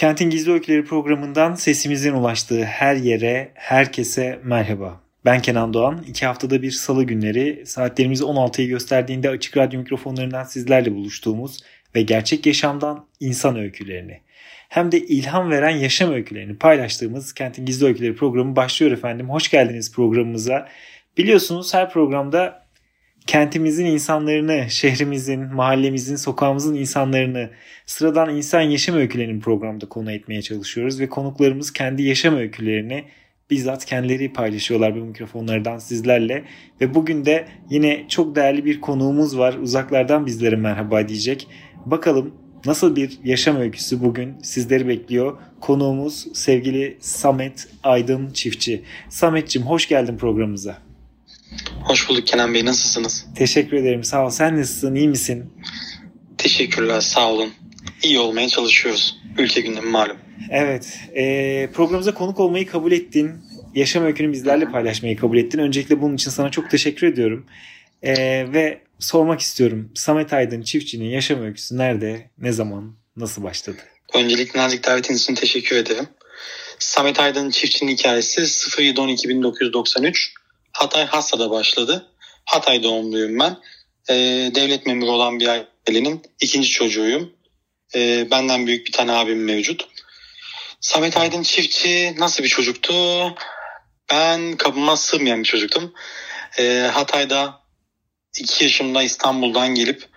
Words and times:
Kentin 0.00 0.30
Gizli 0.30 0.52
Öyküleri 0.52 0.84
programından 0.84 1.54
sesimizin 1.54 2.12
ulaştığı 2.12 2.64
her 2.64 2.96
yere, 2.96 3.50
herkese 3.54 4.40
merhaba. 4.44 5.00
Ben 5.24 5.42
Kenan 5.42 5.74
Doğan. 5.74 6.04
İki 6.08 6.26
haftada 6.26 6.62
bir 6.62 6.70
salı 6.70 7.04
günleri 7.04 7.66
saatlerimiz 7.66 8.20
16'yı 8.20 8.68
gösterdiğinde 8.68 9.30
açık 9.30 9.56
radyo 9.56 9.80
mikrofonlarından 9.80 10.44
sizlerle 10.44 10.94
buluştuğumuz 10.94 11.58
ve 11.94 12.02
gerçek 12.02 12.46
yaşamdan 12.46 13.06
insan 13.20 13.56
öykülerini 13.56 14.20
hem 14.68 14.92
de 14.92 14.98
ilham 14.98 15.50
veren 15.50 15.76
yaşam 15.76 16.12
öykülerini 16.12 16.58
paylaştığımız 16.58 17.34
Kentin 17.34 17.66
Gizli 17.66 17.86
Öyküleri 17.86 18.16
programı 18.16 18.56
başlıyor 18.56 18.92
efendim. 18.92 19.30
Hoş 19.30 19.50
geldiniz 19.50 19.92
programımıza. 19.92 20.68
Biliyorsunuz 21.18 21.74
her 21.74 21.90
programda 21.90 22.59
kentimizin 23.26 23.86
insanlarını, 23.86 24.66
şehrimizin, 24.70 25.54
mahallemizin, 25.54 26.16
sokağımızın 26.16 26.74
insanlarını, 26.74 27.50
sıradan 27.86 28.36
insan 28.36 28.60
yaşam 28.60 28.96
öykülerini 28.96 29.40
programda 29.40 29.88
konu 29.88 30.12
etmeye 30.12 30.42
çalışıyoruz 30.42 31.00
ve 31.00 31.08
konuklarımız 31.08 31.72
kendi 31.72 32.02
yaşam 32.02 32.36
öykülerini 32.36 33.04
bizzat 33.50 33.84
kendileri 33.84 34.32
paylaşıyorlar 34.32 34.96
bu 34.96 34.98
mikrofonlardan 34.98 35.78
sizlerle 35.78 36.44
ve 36.80 36.94
bugün 36.94 37.24
de 37.24 37.48
yine 37.70 38.04
çok 38.08 38.36
değerli 38.36 38.64
bir 38.64 38.80
konuğumuz 38.80 39.38
var. 39.38 39.54
Uzaklardan 39.54 40.26
bizlere 40.26 40.56
merhaba 40.56 41.08
diyecek. 41.08 41.48
Bakalım 41.86 42.34
nasıl 42.66 42.96
bir 42.96 43.18
yaşam 43.24 43.56
öyküsü 43.56 44.02
bugün 44.02 44.34
sizleri 44.42 44.88
bekliyor. 44.88 45.38
Konuğumuz 45.60 46.26
sevgili 46.34 46.96
Samet 47.00 47.68
Aydın 47.82 48.30
Çiftçi. 48.30 48.82
Samet'cim 49.08 49.62
hoş 49.62 49.88
geldin 49.88 50.16
programımıza. 50.16 50.89
Hoş 51.84 52.08
bulduk 52.08 52.26
Kenan 52.26 52.54
Bey. 52.54 52.64
Nasılsınız? 52.64 53.26
Teşekkür 53.34 53.76
ederim. 53.76 54.04
Sağ 54.04 54.26
ol. 54.26 54.30
Sen 54.30 54.60
nasılsın? 54.60 54.94
İyi 54.94 55.08
misin? 55.08 55.52
Teşekkürler. 56.38 57.00
Sağ 57.00 57.32
olun. 57.32 57.52
İyi 58.02 58.18
olmaya 58.18 58.48
çalışıyoruz. 58.48 59.20
Ülke 59.38 59.60
gündemi 59.60 59.90
malum. 59.90 60.16
Evet. 60.50 60.98
E, 61.16 61.68
programımıza 61.74 62.14
konuk 62.14 62.40
olmayı 62.40 62.66
kabul 62.66 62.92
ettin. 62.92 63.32
Yaşam 63.74 64.04
öykünü 64.04 64.32
bizlerle 64.32 64.64
paylaşmayı 64.64 65.16
kabul 65.16 65.38
ettin. 65.38 65.58
Öncelikle 65.58 66.00
bunun 66.00 66.14
için 66.14 66.30
sana 66.30 66.50
çok 66.50 66.70
teşekkür 66.70 67.06
ediyorum. 67.06 67.46
E, 68.02 68.14
ve 68.52 68.80
sormak 68.98 69.40
istiyorum. 69.40 69.92
Samet 69.94 70.32
Aydın 70.32 70.62
çiftçinin 70.62 71.08
yaşam 71.08 71.42
öyküsü 71.42 71.78
nerede, 71.78 72.30
ne 72.38 72.52
zaman, 72.52 72.96
nasıl 73.16 73.42
başladı? 73.42 73.78
Öncelikle 74.14 74.60
nazik 74.60 74.86
davetiniz 74.86 75.22
için 75.22 75.34
teşekkür 75.34 75.76
ederim. 75.76 76.06
Samet 76.78 77.20
Aydın 77.20 77.50
çiftçinin 77.50 77.90
hikayesi 77.90 78.40
07-12-1993 78.40 80.28
Hatay 80.80 81.06
Hassa'da 81.06 81.50
başladı. 81.50 82.06
Hatay 82.44 82.82
doğumluyum 82.82 83.38
ben. 83.38 83.56
Ee, 84.08 84.14
devlet 84.54 84.86
memuru 84.86 85.10
olan 85.10 85.40
bir 85.40 85.48
ailenin 85.48 86.22
ikinci 86.40 86.68
çocuğuyum. 86.68 87.32
Ee, 87.94 88.30
benden 88.30 88.66
büyük 88.66 88.86
bir 88.86 88.92
tane 88.92 89.12
abim 89.12 89.44
mevcut. 89.44 89.88
Samet 90.80 91.16
Aydın 91.16 91.42
çiftçi 91.42 92.14
nasıl 92.18 92.44
bir 92.44 92.48
çocuktu? 92.48 92.94
Ben 94.10 94.56
kabıma 94.56 94.96
sığmayan 94.96 95.38
bir 95.38 95.48
çocuktum. 95.48 95.94
Ee, 96.58 96.90
Hatay'da 96.92 97.60
2 98.38 98.64
yaşımda 98.64 99.02
İstanbul'dan 99.02 99.74
gelip 99.74 100.08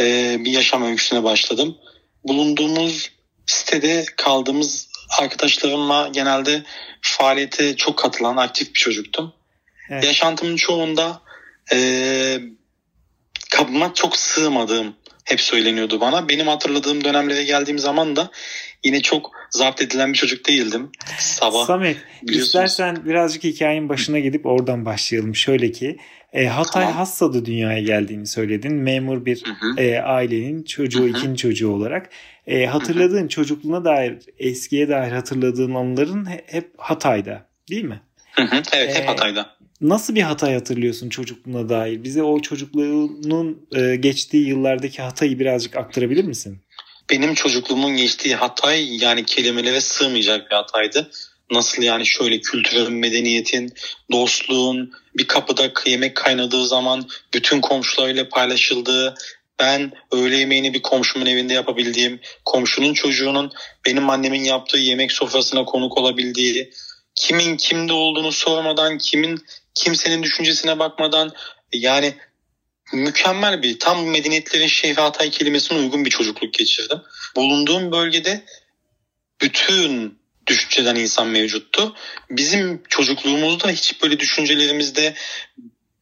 e, 0.00 0.36
bir 0.38 0.50
yaşam 0.50 0.82
öyküsüne 0.82 1.24
başladım. 1.24 1.78
Bulunduğumuz 2.24 3.10
sitede 3.46 4.04
kaldığımız 4.16 4.88
arkadaşlarımla 5.18 6.08
genelde 6.08 6.62
faaliyete 7.00 7.76
çok 7.76 7.98
katılan 7.98 8.36
aktif 8.36 8.74
bir 8.74 8.80
çocuktum. 8.80 9.34
Evet. 9.90 10.04
Yaşantımın 10.04 10.56
çoğunda 10.56 11.20
e, 11.72 11.78
kabıma 13.50 13.94
çok 13.94 14.16
sığmadığım 14.16 14.94
hep 15.24 15.40
söyleniyordu 15.40 16.00
bana. 16.00 16.28
Benim 16.28 16.46
hatırladığım 16.46 17.04
dönemlere 17.04 17.44
geldiğim 17.44 17.78
zaman 17.78 18.16
da 18.16 18.30
yine 18.84 19.00
çok 19.02 19.30
zapt 19.50 19.82
edilen 19.82 20.12
bir 20.12 20.18
çocuk 20.18 20.48
değildim. 20.48 20.90
Sabah 21.18 21.66
Samet 21.66 21.96
istersen 22.22 23.04
birazcık 23.04 23.44
hikayenin 23.44 23.88
başına 23.88 24.18
gidip 24.18 24.46
oradan 24.46 24.84
başlayalım. 24.84 25.34
Şöyle 25.34 25.72
ki 25.72 25.98
e, 26.32 26.46
Hatay 26.46 26.82
tamam. 26.82 26.96
Hassa'da 26.96 27.44
dünyaya 27.44 27.80
geldiğini 27.80 28.26
söyledin. 28.26 28.74
Memur 28.74 29.24
bir 29.24 29.44
hı 29.44 29.52
hı. 29.52 29.80
E, 29.82 30.00
ailenin 30.00 30.62
çocuğu, 30.62 31.00
hı 31.00 31.04
hı. 31.04 31.08
ikinci 31.08 31.42
çocuğu 31.42 31.70
olarak. 31.70 32.10
E, 32.46 32.66
hatırladığın 32.66 33.20
hı 33.20 33.24
hı. 33.24 33.28
çocukluğuna 33.28 33.84
dair, 33.84 34.18
eskiye 34.38 34.88
dair 34.88 35.12
hatırladığın 35.12 35.74
anların 35.74 36.26
hep 36.46 36.72
Hatay'da 36.78 37.46
değil 37.70 37.84
mi? 37.84 38.00
Hı 38.32 38.42
hı. 38.42 38.62
Evet 38.72 38.96
hep 38.96 39.04
e, 39.04 39.06
Hatay'da. 39.06 39.56
Nasıl 39.82 40.14
bir 40.14 40.22
Hatay 40.22 40.54
hatırlıyorsun 40.54 41.08
çocukluğuna 41.08 41.68
dair? 41.68 42.04
Bize 42.04 42.22
o 42.22 42.40
çocukluğunun 42.40 43.66
e, 43.74 43.96
geçtiği 43.96 44.46
yıllardaki 44.46 45.02
Hatay'ı 45.02 45.38
birazcık 45.38 45.76
aktarabilir 45.76 46.24
misin? 46.24 46.58
Benim 47.10 47.34
çocukluğumun 47.34 47.96
geçtiği 47.96 48.34
Hatay 48.34 48.96
yani 49.04 49.24
kelimelere 49.24 49.80
sığmayacak 49.80 50.50
bir 50.50 50.56
Hatay'dı. 50.56 51.10
Nasıl 51.50 51.82
yani 51.82 52.06
şöyle 52.06 52.40
kültürün, 52.40 52.92
medeniyetin, 52.92 53.72
dostluğun 54.12 54.92
bir 55.18 55.26
kapıda 55.26 55.72
yemek 55.86 56.16
kaynadığı 56.16 56.66
zaman 56.66 57.08
bütün 57.34 57.60
komşularıyla 57.60 58.28
paylaşıldığı, 58.28 59.14
ben 59.60 59.92
öğle 60.12 60.36
yemeğini 60.36 60.74
bir 60.74 60.82
komşumun 60.82 61.26
evinde 61.26 61.54
yapabildiğim, 61.54 62.20
komşunun 62.44 62.94
çocuğunun 62.94 63.52
benim 63.86 64.10
annemin 64.10 64.44
yaptığı 64.44 64.78
yemek 64.78 65.12
sofrasına 65.12 65.64
konuk 65.64 65.98
olabildiği, 65.98 66.72
kimin 67.14 67.56
kimde 67.56 67.92
olduğunu 67.92 68.32
sormadan, 68.32 68.98
kimin 68.98 69.40
kimsenin 69.74 70.22
düşüncesine 70.22 70.78
bakmadan 70.78 71.32
yani 71.72 72.14
mükemmel 72.92 73.62
bir 73.62 73.78
tam 73.78 74.06
medeniyetlerin 74.06 74.66
şehri 74.66 75.00
Hatay 75.00 75.30
kelimesine 75.30 75.78
uygun 75.78 76.04
bir 76.04 76.10
çocukluk 76.10 76.54
geçirdim. 76.54 76.98
Bulunduğum 77.36 77.92
bölgede 77.92 78.44
bütün 79.40 80.18
düşünceden 80.46 80.96
insan 80.96 81.28
mevcuttu. 81.28 81.96
Bizim 82.30 82.82
çocukluğumuzda 82.88 83.70
hiç 83.70 84.02
böyle 84.02 84.20
düşüncelerimizde 84.20 85.14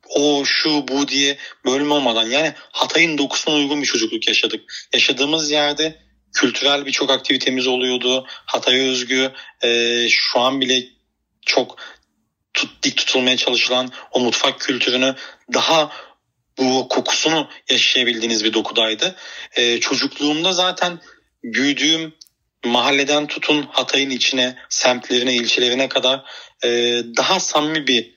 o 0.08 0.44
şu 0.44 0.88
bu 0.88 1.08
diye 1.08 1.36
bölme 1.64 1.94
olmadan 1.94 2.26
yani 2.26 2.52
Hatay'ın 2.56 3.18
dokusuna 3.18 3.54
uygun 3.54 3.82
bir 3.82 3.86
çocukluk 3.86 4.28
yaşadık. 4.28 4.60
Yaşadığımız 4.94 5.50
yerde 5.50 5.98
kültürel 6.32 6.86
birçok 6.86 7.10
aktivitemiz 7.10 7.66
oluyordu. 7.66 8.26
Hatay'a 8.28 8.90
özgü 8.90 9.32
e, 9.62 10.06
şu 10.08 10.40
an 10.40 10.60
bile 10.60 10.84
çok 11.46 11.76
tut, 12.60 12.82
dik 12.82 12.96
tutulmaya 12.96 13.36
çalışılan 13.36 13.92
o 14.12 14.20
mutfak 14.20 14.60
kültürünü 14.60 15.14
daha 15.52 15.92
bu 16.58 16.88
kokusunu 16.88 17.48
yaşayabildiğiniz 17.70 18.44
bir 18.44 18.52
dokudaydı. 18.52 19.16
E, 19.56 19.80
çocukluğumda 19.80 20.52
zaten 20.52 21.00
büyüdüğüm 21.44 22.14
mahalleden 22.64 23.26
tutun 23.26 23.62
Hatay'ın 23.62 24.10
içine, 24.10 24.56
semtlerine, 24.68 25.34
ilçelerine 25.34 25.88
kadar 25.88 26.24
e, 26.64 26.68
daha 27.16 27.40
samimi 27.40 27.86
bir 27.86 28.14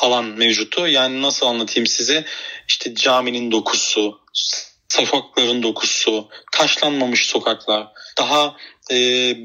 alan 0.00 0.24
mevcuttu. 0.24 0.88
Yani 0.88 1.22
nasıl 1.22 1.46
anlatayım 1.46 1.86
size? 1.86 2.24
İşte 2.68 2.94
caminin 2.94 3.52
dokusu, 3.52 4.20
sokakların 4.90 5.62
dokusu, 5.62 6.28
taşlanmamış 6.52 7.26
sokaklar. 7.26 7.88
Daha 8.18 8.56
e, 8.90 8.96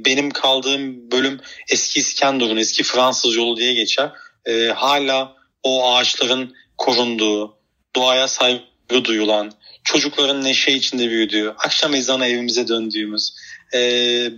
benim 0.05 0.29
kaldığım 0.29 1.11
bölüm 1.11 1.39
eski 1.71 1.99
İskenderun, 1.99 2.57
eski 2.57 2.83
Fransız 2.83 3.35
yolu 3.35 3.57
diye 3.57 3.73
geçer. 3.73 4.11
E, 4.45 4.67
hala 4.67 5.35
o 5.63 5.93
ağaçların 5.93 6.55
korunduğu, 6.77 7.57
doğaya 7.95 8.27
saygı 8.27 9.03
duyulan, 9.03 9.51
çocukların 9.83 10.43
neşe 10.43 10.71
içinde 10.71 11.09
büyüdüğü, 11.09 11.49
akşam 11.49 11.95
ezanı 11.95 12.27
evimize 12.27 12.67
döndüğümüz 12.67 13.35
e, 13.73 13.79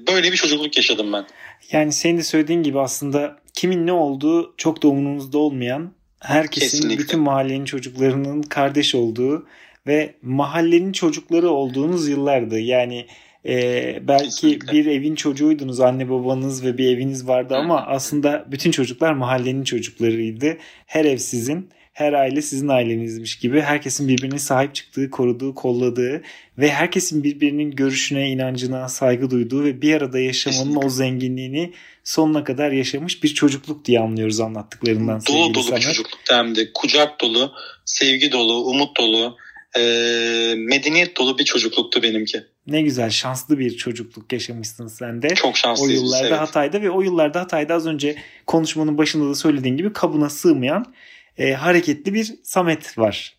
böyle 0.07 0.31
bir 0.31 0.38
çocukluk 0.38 0.77
yaşadım 0.77 1.13
ben. 1.13 1.25
Yani 1.71 1.94
senin 1.94 2.18
de 2.18 2.24
söylediğin 2.24 2.63
gibi 2.63 2.80
aslında 2.80 3.38
kimin 3.53 3.88
ne 3.88 3.92
olduğu 3.92 4.53
çok 4.57 4.83
da 4.83 4.88
umurumuzda 4.88 5.38
olmayan, 5.38 5.94
herkesin 6.19 6.77
Kesinlikle. 6.77 7.03
bütün 7.03 7.19
mahallenin 7.19 7.65
çocuklarının 7.65 8.42
kardeş 8.42 8.95
olduğu 8.95 9.48
ve 9.88 10.13
mahallenin 10.22 10.92
çocukları 10.92 11.50
olduğunuz 11.50 12.07
yıllardı. 12.07 12.60
Yani 12.60 13.06
ee, 13.45 14.00
belki 14.07 14.25
Kesinlikle. 14.25 14.72
bir 14.72 14.86
evin 14.86 15.16
çocuğuydunuz 15.16 15.80
anne 15.80 16.10
babanız 16.10 16.66
ve 16.66 16.78
bir 16.78 16.88
eviniz 16.88 17.28
vardı 17.28 17.56
ama 17.56 17.86
aslında 17.88 18.45
bütün 18.51 18.72
çocuklar 18.72 19.13
mahallenin 19.13 19.63
çocuklarıydı. 19.63 20.57
Her 20.86 21.06
ev 21.06 21.18
sizin 21.18 21.69
her 21.94 22.13
aile 22.13 22.42
sizin 22.42 22.68
ailenizmiş 22.68 23.39
gibi 23.39 23.62
herkesin 23.62 24.07
birbirine 24.07 24.39
sahip 24.39 24.75
çıktığı, 24.75 25.10
koruduğu, 25.10 25.56
kolladığı 25.56 26.22
ve 26.57 26.72
herkesin 26.72 27.24
birbirinin 27.24 27.72
görüşüne, 27.72 28.30
inancına 28.30 28.89
saygı 28.89 29.30
duyduğu 29.30 29.63
ve 29.63 29.81
bir 29.81 29.94
arada 29.94 30.19
yaşamanın 30.19 30.80
o 30.86 30.89
zenginliğini 30.89 31.74
sonuna 32.04 32.44
kadar 32.44 32.72
yaşamış 32.72 33.24
bir 33.24 33.34
çocukluk 33.34 33.86
diye 33.86 34.00
anlıyoruz 34.00 34.39
anlattıklarından. 34.39 35.22
Dolu 35.28 35.54
dolu 35.54 35.75
bir 35.75 35.81
çocukluk 35.81 36.19
hem 36.30 36.56
de 36.56 36.74
kucak 36.74 37.22
dolu, 37.22 37.51
sevgi 37.86 38.31
dolu, 38.31 38.54
umut 38.54 38.98
dolu, 38.98 39.38
e, 39.77 40.56
medeniyet 40.57 41.18
dolu 41.18 41.38
bir 41.38 41.44
çocukluktu 41.44 42.03
benimki. 42.03 42.44
Ne 42.68 42.81
güzel 42.81 43.09
şanslı 43.09 43.59
bir 43.59 43.77
çocukluk 43.77 44.33
yaşamışsın 44.33 44.88
sen 44.88 45.21
de. 45.21 45.35
Çok 45.35 45.57
şanslıyız. 45.57 46.01
O 46.01 46.06
yıllarda 46.06 46.27
evet. 46.27 46.39
Hatay'da 46.39 46.81
ve 46.81 46.89
o 46.89 47.01
yıllarda 47.01 47.39
Hatay'da 47.39 47.74
az 47.74 47.88
önce 47.88 48.15
konuşmanın 48.47 48.97
başında 48.97 49.29
da 49.29 49.35
söylediğin 49.35 49.77
gibi 49.77 49.94
kabına 49.94 50.29
sığmayan 50.29 50.94
e, 51.38 51.53
hareketli 51.53 52.13
bir 52.13 52.33
Samet 52.44 52.97
var. 52.97 53.38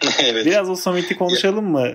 evet. 0.24 0.46
Biraz 0.46 0.70
o 0.70 0.76
Samet'i 0.76 1.16
konuşalım 1.16 1.70
mı? 1.70 1.92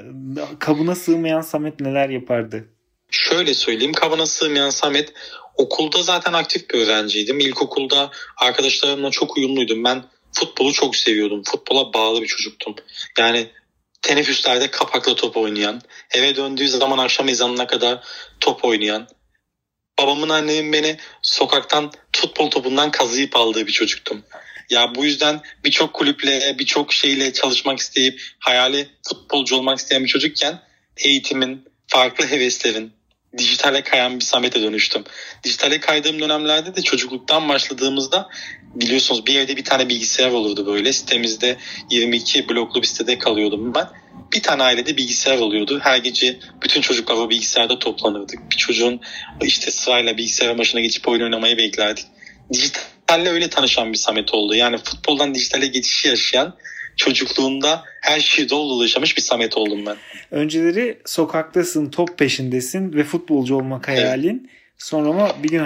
Kabına 0.60 0.96
sığmayan 0.96 1.42
Samet 1.42 1.80
neler 1.80 2.10
yapardı? 2.10 2.66
Şöyle 3.12 3.54
söyleyeyim 3.54 3.94
kabına 3.94 4.26
sığmayan 4.26 4.70
Samet 4.70 5.14
okulda 5.58 6.04
zaten 6.04 6.34
aktif 6.34 6.70
bir 6.70 6.80
öğrenciydim. 6.80 7.40
İlkokulda 7.40 8.12
arkadaşlarımla 8.38 9.12
çok 9.12 9.38
uyumluydum. 9.38 9.84
Ben 9.84 10.04
futbolu 10.34 10.74
çok 10.74 10.96
seviyordum. 10.96 11.44
Futbola 11.44 11.94
bağlı 11.94 12.22
bir 12.22 12.28
çocuktum. 12.28 12.76
Yani 13.20 13.48
teneffüslerde 14.02 14.72
kapakla 14.72 15.16
top 15.16 15.38
oynayan, 15.38 15.82
eve 16.12 16.36
döndüğü 16.36 16.68
zaman 16.68 16.98
akşam 16.98 17.30
ezanına 17.30 17.68
kadar 17.68 18.04
top 18.40 18.66
oynayan, 18.66 19.08
babamın 20.00 20.30
annemin 20.30 20.74
beni 20.74 20.98
sokaktan 21.22 21.92
futbol 22.12 22.50
topundan 22.50 22.92
kazıyıp 22.92 23.36
aldığı 23.36 23.68
bir 23.68 23.72
çocuktum. 23.72 24.24
Ya 24.70 24.96
bu 24.96 25.06
yüzden 25.06 25.42
birçok 25.64 25.94
kulüple, 25.94 26.56
birçok 26.60 26.94
şeyle 26.94 27.34
çalışmak 27.34 27.80
isteyip 27.80 28.22
hayali 28.40 28.90
futbolcu 29.10 29.56
olmak 29.56 29.78
isteyen 29.78 30.04
bir 30.04 30.10
çocukken 30.10 30.62
eğitimin, 30.98 31.66
farklı 31.88 32.28
heveslerin, 32.28 32.94
dijitale 33.38 33.84
kayan 33.84 34.20
bir 34.20 34.24
Samet'e 34.24 34.62
dönüştüm. 34.62 35.04
Dijitale 35.44 35.80
kaydığım 35.80 36.20
dönemlerde 36.20 36.76
de 36.76 36.82
çocukluktan 36.82 37.50
başladığımızda 37.50 38.30
biliyorsunuz 38.76 39.26
bir 39.28 39.36
evde 39.36 39.58
bir 39.58 39.64
tane 39.64 39.90
bilgisayar 39.90 40.32
olurdu 40.32 40.66
böyle. 40.66 40.94
Sitemizde 40.94 41.58
22 41.90 42.50
bloklu 42.50 42.82
bir 42.82 42.88
sitede 42.88 43.18
kalıyordum 43.18 43.74
ben. 43.74 43.88
Bir 44.34 44.42
tane 44.42 44.64
ailede 44.64 44.98
bilgisayar 44.98 45.38
oluyordu. 45.38 45.80
Her 45.84 45.98
gece 45.98 46.40
bütün 46.64 46.82
çocuklar 46.82 47.16
o 47.16 47.30
bilgisayarda 47.30 47.80
toplanırdık. 47.80 48.52
Bir 48.52 48.58
çocuğun 48.58 49.02
işte 49.42 49.72
sırayla 49.72 50.18
bilgisayar 50.18 50.58
başına 50.58 50.82
geçip 50.82 51.08
oyun 51.08 51.22
oynamayı 51.22 51.58
beklerdik. 51.58 52.06
Dijitalle 52.54 53.30
öyle 53.30 53.50
tanışan 53.50 53.94
bir 53.94 53.98
Samet 53.98 54.34
oldu. 54.34 54.56
Yani 54.56 54.78
futboldan 54.78 55.36
dijitale 55.36 55.68
geçişi 55.68 56.08
yaşayan 56.08 56.58
çocukluğunda 56.96 57.84
her 58.02 58.20
şeyi 58.20 58.50
dolu 58.50 58.70
dolu 58.70 58.84
yaşamış 58.84 59.18
bir 59.18 59.22
Samet 59.22 59.58
oldum 59.58 59.86
ben. 59.86 59.98
Önceleri 60.32 60.98
sokaktasın, 61.06 61.90
top 61.90 62.18
peşindesin 62.18 62.94
ve 62.94 63.04
futbolcu 63.04 63.56
olmak 63.56 63.88
hayalin. 63.88 64.40
Evet. 64.40 64.62
Sonra 64.78 65.10
ama 65.10 65.44
bir 65.44 65.50
gün 65.50 65.62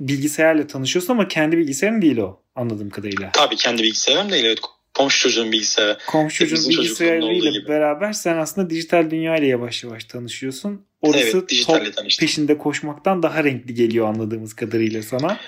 bilgisayarla 0.00 0.66
tanışıyorsun 0.66 1.12
ama 1.12 1.28
kendi 1.28 1.58
bilgisayarın 1.58 2.02
değil 2.02 2.18
o 2.18 2.40
anladığım 2.54 2.90
kadarıyla. 2.90 3.30
Tabii 3.32 3.56
kendi 3.56 3.82
bilgisayarım 3.82 4.30
değil 4.30 4.44
evet. 4.44 4.58
Komşu 4.94 5.20
çocuğun 5.20 5.52
bilgisayarı. 5.52 5.98
Komşu 6.06 6.48
çocuğun 6.48 6.70
bilgisayarıyla 6.70 7.68
beraber 7.68 8.12
sen 8.12 8.36
aslında 8.36 8.70
dijital 8.70 9.10
dünya 9.10 9.36
ile 9.36 9.46
yavaş 9.46 9.84
yavaş 9.84 10.04
tanışıyorsun. 10.04 10.86
Orası 11.02 11.44
evet, 11.48 11.66
top 11.66 11.96
tanıştım. 11.96 12.26
peşinde 12.26 12.58
koşmaktan 12.58 13.22
daha 13.22 13.44
renkli 13.44 13.74
geliyor 13.74 14.08
anladığımız 14.08 14.54
kadarıyla 14.54 15.02
sana. 15.02 15.38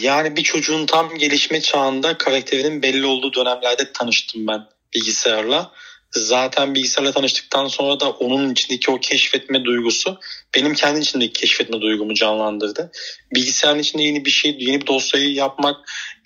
Yani 0.00 0.36
bir 0.36 0.42
çocuğun 0.42 0.86
tam 0.86 1.18
gelişme 1.18 1.60
çağında 1.60 2.18
karakterinin 2.18 2.82
belli 2.82 3.06
olduğu 3.06 3.34
dönemlerde 3.34 3.92
tanıştım 3.92 4.46
ben 4.46 4.66
bilgisayarla. 4.94 5.72
Zaten 6.10 6.74
bilgisayarla 6.74 7.12
tanıştıktan 7.12 7.66
sonra 7.66 8.00
da 8.00 8.10
onun 8.10 8.52
içindeki 8.52 8.90
o 8.90 9.00
keşfetme 9.00 9.64
duygusu 9.64 10.20
benim 10.54 10.74
kendi 10.74 11.00
içindeki 11.00 11.32
keşfetme 11.32 11.80
duygumu 11.80 12.14
canlandırdı. 12.14 12.92
Bilgisayarın 13.34 13.78
içinde 13.78 14.02
yeni 14.02 14.24
bir 14.24 14.30
şey, 14.30 14.56
yeni 14.58 14.80
bir 14.80 14.86
dosyayı 14.86 15.32
yapmak 15.32 15.76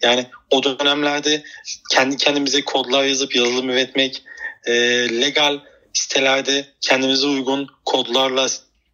yani 0.02 0.26
o 0.50 0.62
dönemlerde 0.62 1.44
kendi 1.90 2.16
kendimize 2.16 2.64
kodlar 2.64 3.04
yazıp 3.04 3.36
yazılım 3.36 3.70
üretmek, 3.70 4.22
e, 4.64 4.72
legal 5.20 5.58
sitelerde 5.92 6.66
kendimize 6.80 7.26
uygun 7.26 7.68
kodlarla 7.84 8.46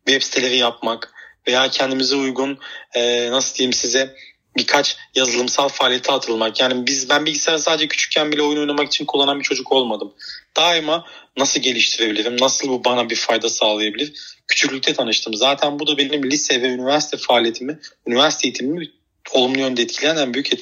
web 0.07 0.23
siteleri 0.23 0.57
yapmak, 0.57 1.14
veya 1.49 1.69
kendimize 1.69 2.17
uygun 2.17 2.59
e, 2.95 3.31
nasıl 3.31 3.57
diyeyim 3.57 3.73
size 3.73 4.15
birkaç 4.57 4.97
yazılımsal 5.15 5.69
faaliyete 5.69 6.13
atılmak. 6.13 6.61
Yani 6.61 6.87
biz 6.87 7.11
ben 7.11 7.27
bilgisayar 7.27 7.57
sadece 7.57 7.89
küçükken 7.89 8.33
bile 8.33 8.43
oyun 8.43 8.61
oynamak 8.61 8.87
için 8.87 9.05
kullanan 9.05 9.39
bir 9.39 9.45
çocuk 9.45 9.73
olmadım. 9.73 10.13
Daima 10.57 11.07
nasıl 11.37 11.61
geliştirebilirim, 11.61 12.37
nasıl 12.41 12.69
bu 12.69 12.85
bana 12.85 13.11
bir 13.11 13.17
fayda 13.17 13.49
sağlayabilir? 13.49 14.13
Küçüklükte 14.49 14.95
tanıştım. 14.95 15.35
Zaten 15.35 15.79
bu 15.79 15.87
da 15.87 15.99
benim 15.99 16.31
lise 16.31 16.63
ve 16.63 16.69
üniversite 16.69 17.17
faaliyetimi, 17.17 17.79
üniversite 18.07 18.49
eğitimimi 18.49 18.91
olumlu 19.33 19.59
yönde 19.59 19.83
etkileyen 19.83 20.17
en 20.17 20.35
büyük 20.35 20.53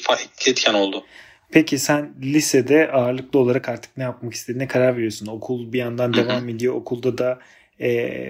etken 0.46 0.74
oldu. 0.74 1.04
Peki 1.52 1.78
sen 1.78 2.14
lisede 2.22 2.90
ağırlıklı 2.92 3.38
olarak 3.38 3.68
artık 3.68 3.96
ne 3.96 4.02
yapmak 4.02 4.34
istediğine 4.34 4.68
karar 4.68 4.96
veriyorsun. 4.96 5.26
Okul 5.26 5.72
bir 5.72 5.78
yandan 5.78 6.14
devam 6.14 6.48
ediyor. 6.48 6.74
Okulda 6.74 7.18
da 7.18 7.38
e, 7.80 8.28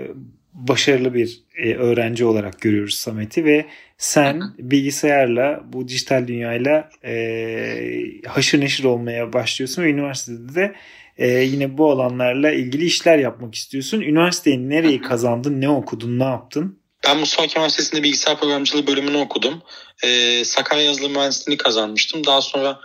başarılı 0.52 1.14
bir 1.14 1.42
e, 1.56 1.74
öğrenci 1.74 2.24
olarak 2.24 2.60
görüyoruz 2.60 2.94
Samet'i 2.94 3.44
ve 3.44 3.66
sen 3.98 4.42
bilgisayarla 4.58 5.60
bu 5.64 5.88
dijital 5.88 6.26
dünyayla 6.26 6.90
e, 7.04 8.22
haşır 8.26 8.60
neşir 8.60 8.84
olmaya 8.84 9.32
başlıyorsun 9.32 9.82
ve 9.82 9.90
üniversitede 9.90 10.54
de 10.54 10.74
e, 11.18 11.28
yine 11.28 11.78
bu 11.78 11.90
alanlarla 11.90 12.52
ilgili 12.52 12.84
işler 12.84 13.18
yapmak 13.18 13.54
istiyorsun. 13.54 14.00
Üniversiteyi 14.00 14.70
nereyi 14.70 15.00
kazandın, 15.00 15.60
ne 15.60 15.68
okudun, 15.68 16.18
ne 16.18 16.24
yaptın? 16.24 16.78
Ben 17.06 17.18
Mustafa 17.18 17.46
Kemal 17.46 17.62
Üniversitesi'nde 17.64 18.02
bilgisayar 18.02 18.40
programcılığı 18.40 18.86
bölümünü 18.86 19.16
okudum. 19.16 19.62
Ee, 20.04 20.44
Sakarya 20.44 20.84
Yazılım 20.84 21.12
Mühendisliğini 21.12 21.58
kazanmıştım. 21.58 22.26
Daha 22.26 22.40
sonra 22.40 22.80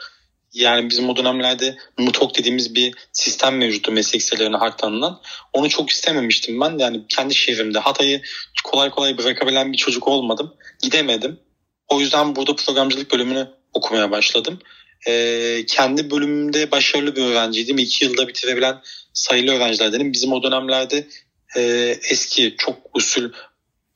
yani 0.57 0.89
bizim 0.89 1.09
o 1.09 1.15
dönemlerde 1.15 1.77
MUTOK 1.97 2.37
dediğimiz 2.37 2.75
bir 2.75 2.93
sistem 3.11 3.57
mevcuttu 3.57 3.91
meslek 3.91 4.21
liselerine 4.21 4.57
tanınan. 4.77 5.21
Onu 5.53 5.69
çok 5.69 5.89
istememiştim 5.89 6.61
ben. 6.61 6.77
Yani 6.77 7.01
kendi 7.09 7.35
şehrimde 7.35 7.79
Hatay'ı 7.79 8.21
kolay 8.63 8.89
kolay 8.89 9.17
bırakabilen 9.17 9.73
bir 9.73 9.77
çocuk 9.77 10.07
olmadım. 10.07 10.53
Gidemedim. 10.83 11.39
O 11.87 11.99
yüzden 11.99 12.35
burada 12.35 12.55
programcılık 12.55 13.11
bölümünü 13.11 13.47
okumaya 13.73 14.11
başladım. 14.11 14.59
Ee, 15.07 15.65
kendi 15.67 16.11
bölümümde 16.11 16.71
başarılı 16.71 17.15
bir 17.15 17.21
öğrenciydim. 17.21 17.77
İki 17.77 18.05
yılda 18.05 18.27
bitirebilen 18.27 18.81
sayılı 19.13 19.51
öğrencilerdenim. 19.51 20.13
Bizim 20.13 20.33
o 20.33 20.43
dönemlerde 20.43 21.07
e, 21.55 21.61
eski 22.09 22.55
çok 22.57 22.77
usul 22.93 23.31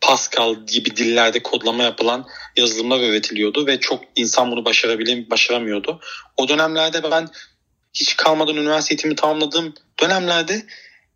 Pascal 0.01 0.55
gibi 0.65 0.95
dillerde 0.95 1.43
kodlama 1.43 1.83
yapılan 1.83 2.27
yazılımlar 2.57 2.99
üretiliyordu 2.99 3.67
ve 3.67 3.79
çok 3.79 4.03
insan 4.15 4.51
bunu 4.51 4.65
başarabilir, 4.65 5.29
başaramıyordu. 5.29 5.99
O 6.37 6.47
dönemlerde 6.47 7.11
ben 7.11 7.27
hiç 7.93 8.15
kalmadan 8.15 8.57
üniversite 8.57 8.93
eğitimi 8.93 9.15
tamamladığım 9.15 9.73
dönemlerde 10.01 10.65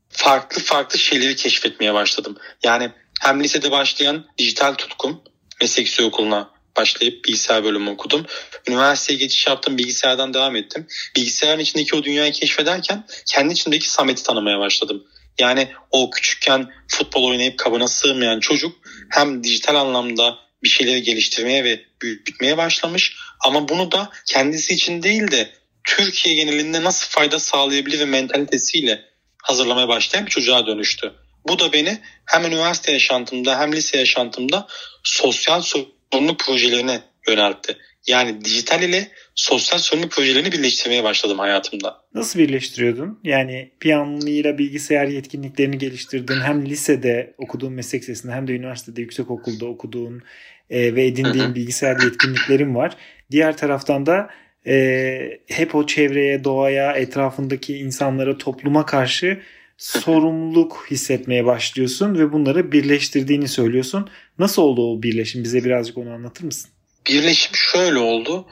farklı 0.10 0.62
farklı 0.62 1.00
şeyleri 1.00 1.36
keşfetmeye 1.36 1.94
başladım. 1.94 2.38
Yani 2.64 2.92
hem 3.22 3.44
lisede 3.44 3.72
başlayan 3.72 4.26
dijital 4.38 4.74
tutkum 4.74 5.22
meslek 5.62 6.00
okuluna 6.04 6.56
başlayıp 6.78 7.26
bilgisayar 7.26 7.64
bölümü 7.64 7.90
okudum. 7.90 8.26
Üniversiteye 8.68 9.20
geçiş 9.20 9.48
yaptım, 9.48 9.78
bilgisayardan 9.78 10.34
devam 10.34 10.56
ettim. 10.56 10.88
Bilgisayarın 11.16 11.60
içindeki 11.60 11.96
o 11.96 12.04
dünyayı 12.04 12.32
keşfederken 12.32 13.06
kendi 13.26 13.54
içindeki 13.54 13.90
Samet'i 13.90 14.24
tanımaya 14.24 14.60
başladım. 14.60 15.04
Yani 15.40 15.72
o 15.92 16.10
küçükken 16.10 16.74
futbol 16.88 17.24
oynayıp 17.24 17.60
kabına 17.60 17.88
sığmayan 17.88 18.40
çocuk 18.40 18.76
hem 19.10 19.44
dijital 19.44 19.76
anlamda 19.76 20.38
bir 20.64 20.70
şeyleri 20.70 21.04
geliştirmeye 21.04 21.64
ve 21.64 21.82
büyütmeye 22.02 22.58
başlamış 22.58 23.16
ama 23.46 23.68
bunu 23.68 23.92
da 23.92 24.10
kendisi 24.26 24.74
için 24.74 25.04
değil 25.04 25.32
de 25.32 25.54
Türkiye 25.84 26.36
genelinde 26.36 26.84
nasıl 26.84 27.08
fayda 27.10 27.40
sağlayabilir 27.40 28.06
mentalitesiyle 28.06 29.06
hazırlamaya 29.44 29.88
başlayan 29.88 30.26
bir 30.26 30.32
çocuğa 30.32 30.68
dönüştü. 30.68 31.14
Bu 31.48 31.60
da 31.60 31.74
beni 31.74 32.02
hem 32.26 32.46
üniversite 32.46 32.92
yaşantımda 32.92 33.60
hem 33.60 33.74
lise 33.74 33.98
yaşantımda 33.98 34.68
sosyal 35.04 35.62
sorumluluk 35.62 36.40
projelerine 36.40 37.02
yöneltti. 37.28 37.78
Yani 38.08 38.46
dijital 38.46 38.84
ile 38.84 39.08
sosyal 39.36 39.80
sorumluluk 39.80 40.12
projelerini 40.12 40.52
birleştirmeye 40.52 41.04
başladım 41.04 41.40
hayatımda. 41.40 42.02
Nasıl 42.14 42.40
birleştiriyordun? 42.40 43.20
Yani 43.24 43.72
piyanonuyla 43.80 44.58
bilgisayar 44.58 45.08
yetkinliklerini 45.08 45.78
geliştirdin. 45.78 46.42
Hem 46.42 46.66
lisede 46.66 47.34
okuduğun 47.38 47.74
meslek 47.74 48.04
sesinde 48.04 48.34
hem 48.34 48.48
de 48.48 48.52
üniversitede 48.54 49.02
yüksek 49.02 49.32
okulda 49.32 49.66
okuduğun 49.66 50.24
e, 50.70 50.96
ve 50.96 51.06
edindiğin 51.06 51.56
bilgisayar 51.56 52.04
yetkinliklerin 52.04 52.76
var. 52.76 52.98
Diğer 53.32 53.58
taraftan 53.58 54.06
da 54.06 54.30
e, 54.68 55.40
hep 55.48 55.76
o 55.76 55.86
çevreye, 55.86 56.44
doğaya, 56.44 56.92
etrafındaki 56.92 57.78
insanlara, 57.78 58.38
topluma 58.38 58.86
karşı 58.86 59.42
sorumluluk 59.78 60.88
hissetmeye 60.92 61.46
başlıyorsun 61.46 62.20
ve 62.20 62.34
bunları 62.34 62.72
birleştirdiğini 62.72 63.48
söylüyorsun. 63.48 64.10
Nasıl 64.40 64.62
oldu 64.62 64.92
o 64.92 65.04
birleşim? 65.04 65.44
Bize 65.44 65.64
birazcık 65.64 65.98
onu 65.98 66.10
anlatır 66.10 66.44
mısın? 66.44 66.75
Birleşim 67.08 67.56
şöyle 67.56 68.00
oldu. 68.00 68.48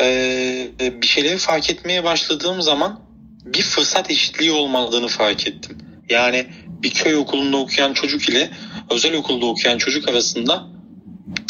e, 0.00 1.02
bir 1.02 1.06
şeyleri 1.06 1.36
fark 1.36 1.70
etmeye 1.70 2.04
başladığım 2.04 2.62
zaman 2.62 3.00
bir 3.44 3.62
fırsat 3.62 4.10
eşitliği 4.10 4.52
olmadığını 4.52 5.08
fark 5.08 5.46
ettim. 5.46 5.78
Yani 6.08 6.46
bir 6.66 6.90
köy 6.90 7.16
okulunda 7.16 7.56
okuyan 7.56 7.92
çocuk 7.92 8.28
ile 8.28 8.50
özel 8.90 9.14
okulda 9.14 9.46
okuyan 9.46 9.78
çocuk 9.78 10.08
arasında 10.08 10.66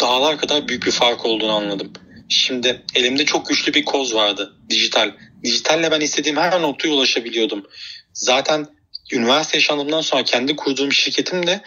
dağlar 0.00 0.38
kadar 0.38 0.68
büyük 0.68 0.86
bir 0.86 0.90
fark 0.90 1.26
olduğunu 1.26 1.52
anladım. 1.52 1.92
Şimdi 2.28 2.82
elimde 2.94 3.24
çok 3.24 3.46
güçlü 3.46 3.74
bir 3.74 3.84
koz 3.84 4.14
vardı 4.14 4.56
dijital. 4.70 5.12
Dijitalle 5.44 5.90
ben 5.90 6.00
istediğim 6.00 6.36
her 6.36 6.62
noktaya 6.62 6.88
ulaşabiliyordum. 6.88 7.66
Zaten 8.12 8.66
üniversite 9.12 9.56
yaşantımdan 9.56 10.00
sonra 10.00 10.24
kendi 10.24 10.56
kurduğum 10.56 10.92
şirketim 10.92 11.46
de 11.46 11.60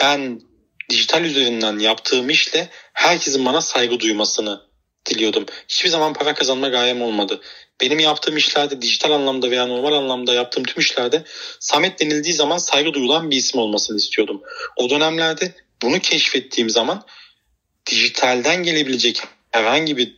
ben 0.00 0.40
dijital 0.90 1.24
üzerinden 1.24 1.78
yaptığım 1.78 2.30
işle 2.30 2.68
herkesin 2.92 3.44
bana 3.44 3.60
saygı 3.60 4.00
duymasını 4.00 4.60
diliyordum. 5.06 5.46
Hiçbir 5.68 5.88
zaman 5.88 6.12
para 6.12 6.34
kazanma 6.34 6.68
gayem 6.68 7.02
olmadı. 7.02 7.40
Benim 7.80 7.98
yaptığım 7.98 8.36
işlerde 8.36 8.82
dijital 8.82 9.10
anlamda 9.10 9.50
veya 9.50 9.66
normal 9.66 9.92
anlamda 9.92 10.34
yaptığım 10.34 10.64
tüm 10.64 10.80
işlerde 10.80 11.24
Samet 11.60 12.00
denildiği 12.00 12.34
zaman 12.34 12.58
saygı 12.58 12.92
duyulan 12.92 13.30
bir 13.30 13.36
isim 13.36 13.60
olmasını 13.60 13.96
istiyordum. 13.96 14.42
O 14.76 14.90
dönemlerde 14.90 15.54
bunu 15.82 15.98
keşfettiğim 15.98 16.70
zaman 16.70 17.06
dijitalden 17.90 18.62
gelebilecek 18.62 19.22
herhangi 19.50 19.96
bir 19.96 20.16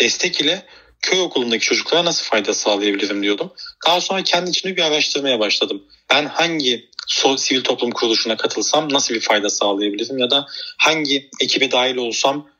destek 0.00 0.40
ile 0.40 0.66
köy 1.02 1.20
okulundaki 1.20 1.64
çocuklara 1.64 2.04
nasıl 2.04 2.24
fayda 2.24 2.54
sağlayabilirim 2.54 3.22
diyordum. 3.22 3.52
Daha 3.86 4.00
sonra 4.00 4.22
kendi 4.22 4.50
içinde 4.50 4.76
bir 4.76 4.82
araştırmaya 4.82 5.40
başladım. 5.40 5.84
Ben 6.10 6.26
hangi 6.26 6.88
sivil 7.36 7.62
toplum 7.64 7.90
kuruluşuna 7.90 8.36
katılsam 8.36 8.92
nasıl 8.92 9.14
bir 9.14 9.20
fayda 9.20 9.50
sağlayabilirim 9.50 10.18
ya 10.18 10.30
da 10.30 10.46
hangi 10.78 11.30
ekibe 11.40 11.70
dahil 11.70 11.96
olsam 11.96 12.50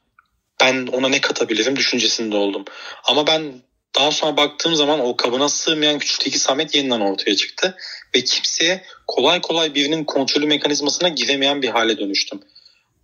ben 0.60 0.86
ona 0.86 1.08
ne 1.08 1.20
katabilirim 1.20 1.76
düşüncesinde 1.76 2.36
oldum. 2.36 2.64
Ama 3.04 3.26
ben 3.26 3.62
daha 3.98 4.10
sonra 4.10 4.36
baktığım 4.36 4.74
zaman 4.74 5.00
o 5.00 5.16
kabına 5.16 5.48
sığmayan 5.48 5.98
küçükteki 5.98 6.38
Samet 6.38 6.74
yeniden 6.74 7.00
ortaya 7.00 7.36
çıktı 7.36 7.76
ve 8.14 8.24
kimseye 8.24 8.84
kolay 9.06 9.40
kolay 9.40 9.74
birinin 9.74 10.04
kontrolü 10.04 10.46
mekanizmasına 10.46 11.08
giremeyen 11.08 11.62
bir 11.62 11.68
hale 11.68 11.98
dönüştüm. 11.98 12.40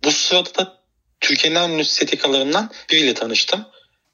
Bu 0.03 0.11
sırada 0.11 0.55
da 0.55 0.77
Türkiye'nin 1.21 1.59
en 1.59 1.69
ünlü 1.69 1.83
biriyle 2.91 3.13
tanıştım. 3.13 3.65